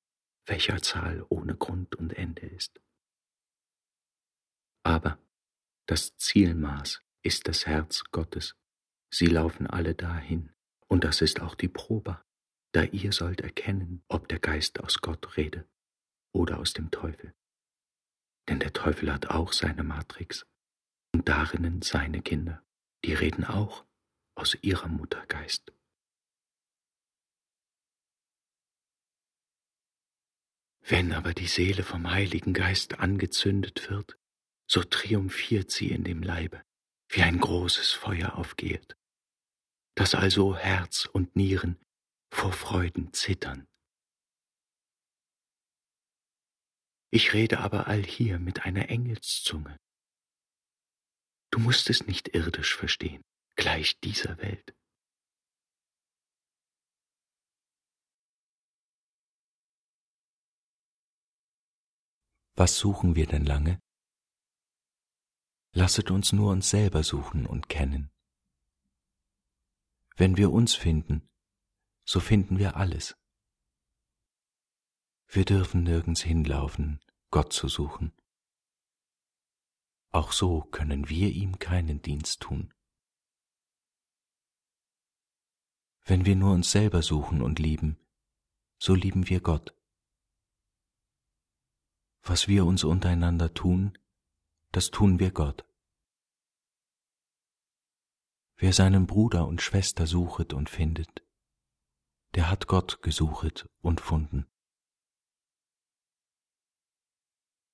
welcher 0.47 0.81
Zahl 0.81 1.23
ohne 1.29 1.55
Grund 1.55 1.95
und 1.95 2.13
Ende 2.13 2.47
ist. 2.47 2.81
Aber 4.83 5.19
das 5.85 6.17
Zielmaß 6.17 7.01
ist 7.23 7.47
das 7.47 7.65
Herz 7.67 8.03
Gottes, 8.11 8.55
sie 9.11 9.27
laufen 9.27 9.67
alle 9.67 9.95
dahin, 9.95 10.51
und 10.87 11.03
das 11.03 11.21
ist 11.21 11.41
auch 11.41 11.55
die 11.55 11.67
Probe, 11.67 12.21
da 12.73 12.83
ihr 12.83 13.11
sollt 13.11 13.41
erkennen, 13.41 14.03
ob 14.07 14.27
der 14.27 14.39
Geist 14.39 14.79
aus 14.79 15.01
Gott 15.01 15.37
rede 15.37 15.67
oder 16.33 16.59
aus 16.59 16.73
dem 16.73 16.91
Teufel. 16.91 17.33
Denn 18.47 18.59
der 18.59 18.73
Teufel 18.73 19.11
hat 19.11 19.27
auch 19.27 19.53
seine 19.53 19.83
Matrix 19.83 20.45
und 21.13 21.27
darinnen 21.27 21.81
seine 21.81 22.21
Kinder, 22.21 22.63
die 23.05 23.13
reden 23.13 23.43
auch 23.43 23.85
aus 24.35 24.57
ihrer 24.61 24.87
Muttergeist. 24.87 25.73
Wenn 30.83 31.13
aber 31.13 31.33
die 31.33 31.47
Seele 31.47 31.83
vom 31.83 32.11
Heiligen 32.11 32.53
Geist 32.53 32.99
angezündet 32.99 33.89
wird, 33.89 34.17
so 34.67 34.83
triumphiert 34.83 35.69
sie 35.71 35.91
in 35.91 36.03
dem 36.03 36.23
Leibe, 36.23 36.63
wie 37.11 37.21
ein 37.23 37.39
großes 37.39 37.91
Feuer 37.91 38.35
aufgeht, 38.35 38.95
dass 39.95 40.15
also 40.15 40.55
Herz 40.55 41.05
und 41.05 41.35
Nieren 41.35 41.79
vor 42.33 42.53
Freuden 42.53 43.13
zittern. 43.13 43.67
Ich 47.13 47.33
rede 47.33 47.59
aber 47.59 47.87
allhier 47.87 48.39
mit 48.39 48.65
einer 48.65 48.89
Engelszunge, 48.89 49.77
Du 51.53 51.59
musst 51.59 51.89
es 51.89 52.07
nicht 52.07 52.29
irdisch 52.33 52.75
verstehen, 52.77 53.25
gleich 53.57 53.99
dieser 53.99 54.37
Welt. 54.37 54.73
Was 62.55 62.77
suchen 62.77 63.15
wir 63.15 63.27
denn 63.27 63.45
lange? 63.45 63.81
Lasset 65.73 66.11
uns 66.11 66.33
nur 66.33 66.51
uns 66.51 66.69
selber 66.69 67.03
suchen 67.03 67.45
und 67.45 67.69
kennen. 67.69 68.11
Wenn 70.17 70.35
wir 70.35 70.51
uns 70.51 70.75
finden, 70.75 71.29
so 72.03 72.19
finden 72.19 72.59
wir 72.59 72.75
alles. 72.75 73.15
Wir 75.27 75.45
dürfen 75.45 75.83
nirgends 75.83 76.21
hinlaufen, 76.21 76.99
Gott 77.29 77.53
zu 77.53 77.69
suchen. 77.69 78.11
Auch 80.09 80.33
so 80.33 80.61
können 80.61 81.07
wir 81.07 81.29
ihm 81.29 81.57
keinen 81.57 82.01
Dienst 82.01 82.41
tun. 82.41 82.73
Wenn 86.03 86.25
wir 86.25 86.35
nur 86.35 86.53
uns 86.53 86.69
selber 86.71 87.01
suchen 87.01 87.41
und 87.41 87.59
lieben, 87.59 87.97
so 88.77 88.93
lieben 88.93 89.29
wir 89.29 89.39
Gott. 89.39 89.73
Was 92.23 92.49
wir 92.49 92.65
uns 92.65 92.83
untereinander 92.83 93.53
tun, 93.53 93.97
das 94.71 94.91
tun 94.91 95.19
wir 95.19 95.31
Gott. 95.31 95.65
Wer 98.55 98.73
seinen 98.73 99.07
Bruder 99.07 99.47
und 99.47 99.61
Schwester 99.61 100.05
suchet 100.07 100.53
und 100.53 100.69
findet, 100.69 101.25
der 102.35 102.49
hat 102.49 102.67
Gott 102.67 103.01
gesuchet 103.01 103.69
und 103.81 103.99
funden. 103.99 104.47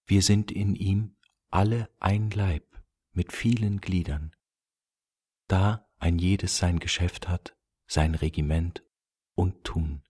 Wir 0.06 0.22
sind 0.22 0.52
in 0.52 0.76
ihm 0.76 1.18
alle 1.50 1.93
ein 2.00 2.32
Leib 2.32 2.66
mit 3.12 3.34
vielen 3.34 3.82
Gliedern, 3.82 4.36
da 5.48 5.89
ein 5.98 6.18
jedes 6.18 6.58
sein 6.58 6.80
Geschäft 6.80 7.28
hat, 7.28 7.58
sein 7.88 8.16
Regiment 8.16 8.84
und 9.36 9.64
Tun. 9.64 10.04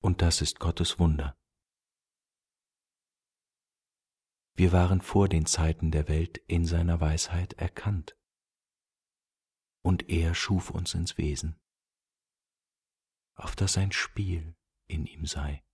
Und 0.00 0.22
das 0.22 0.42
ist 0.42 0.60
Gottes 0.60 0.98
Wunder. 0.98 1.36
Wir 4.58 4.72
waren 4.72 5.00
vor 5.00 5.28
den 5.28 5.46
Zeiten 5.46 5.92
der 5.92 6.08
Welt 6.08 6.38
in 6.48 6.66
seiner 6.66 7.00
Weisheit 7.00 7.52
erkannt, 7.52 8.18
und 9.84 10.08
er 10.08 10.34
schuf 10.34 10.70
uns 10.70 10.94
ins 10.94 11.16
Wesen, 11.16 11.60
auf 13.36 13.54
das 13.54 13.78
ein 13.78 13.92
Spiel 13.92 14.56
in 14.88 15.06
ihm 15.06 15.26
sei. 15.26 15.64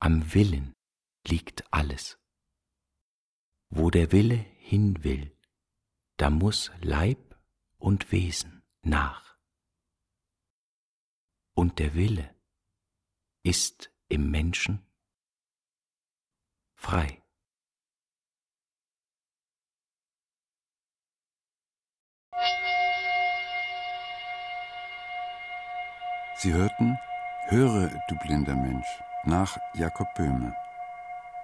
Am 0.00 0.34
Willen 0.34 0.74
liegt 1.26 1.72
alles. 1.72 2.18
Wo 3.70 3.88
der 3.88 4.12
Wille 4.12 4.36
hin 4.36 5.02
will, 5.04 5.34
da 6.18 6.28
muss 6.28 6.70
Leib 6.82 7.40
und 7.78 8.12
Wesen 8.12 8.62
nach. 8.82 9.27
Und 11.58 11.80
der 11.80 11.94
Wille 11.94 12.32
ist 13.42 13.90
im 14.08 14.30
Menschen 14.30 14.86
frei. 16.76 17.20
Sie 26.36 26.52
hörten 26.52 26.96
Höre, 27.48 27.88
du 28.08 28.14
blinder 28.18 28.54
Mensch 28.54 28.86
nach 29.24 29.58
Jakob 29.74 30.06
Böhme. 30.14 30.54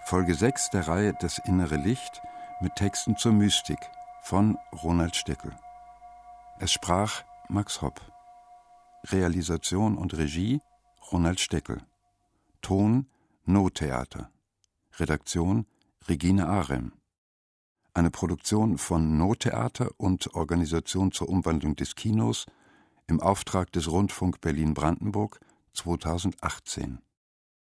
Folge 0.05 0.37
6 0.37 0.71
der 0.71 0.87
Reihe 0.87 1.15
Das 1.15 1.39
innere 1.39 1.75
Licht 1.75 2.23
mit 2.61 2.77
Texten 2.77 3.17
zur 3.17 3.33
Mystik 3.33 3.91
von 4.23 4.59
Ronald 4.85 5.17
Steckel. 5.17 5.51
Es 6.61 6.73
sprach 6.73 7.25
Max 7.49 7.83
Hopp. 7.83 8.14
Realisation 9.11 9.99
und 9.99 10.17
Regie 10.17 10.61
Ronald 11.13 11.39
Steckel. 11.39 11.83
Ton 12.63 13.07
No 13.45 13.69
Theater. 13.69 14.31
Redaktion 14.99 15.67
Regine 16.09 16.47
Arem. 16.47 16.93
Eine 17.93 18.11
Produktion 18.11 18.79
von 18.79 19.19
No 19.19 19.35
Theater 19.35 19.91
und 19.99 20.35
Organisation 20.35 21.13
zur 21.13 21.29
Umwandlung 21.29 21.77
des 21.77 21.95
Kinos 21.95 22.47
im 23.07 23.21
Auftrag 23.21 23.71
des 23.73 23.91
Rundfunk 23.91 24.41
Berlin-Brandenburg 24.41 25.39
2018. 25.75 27.04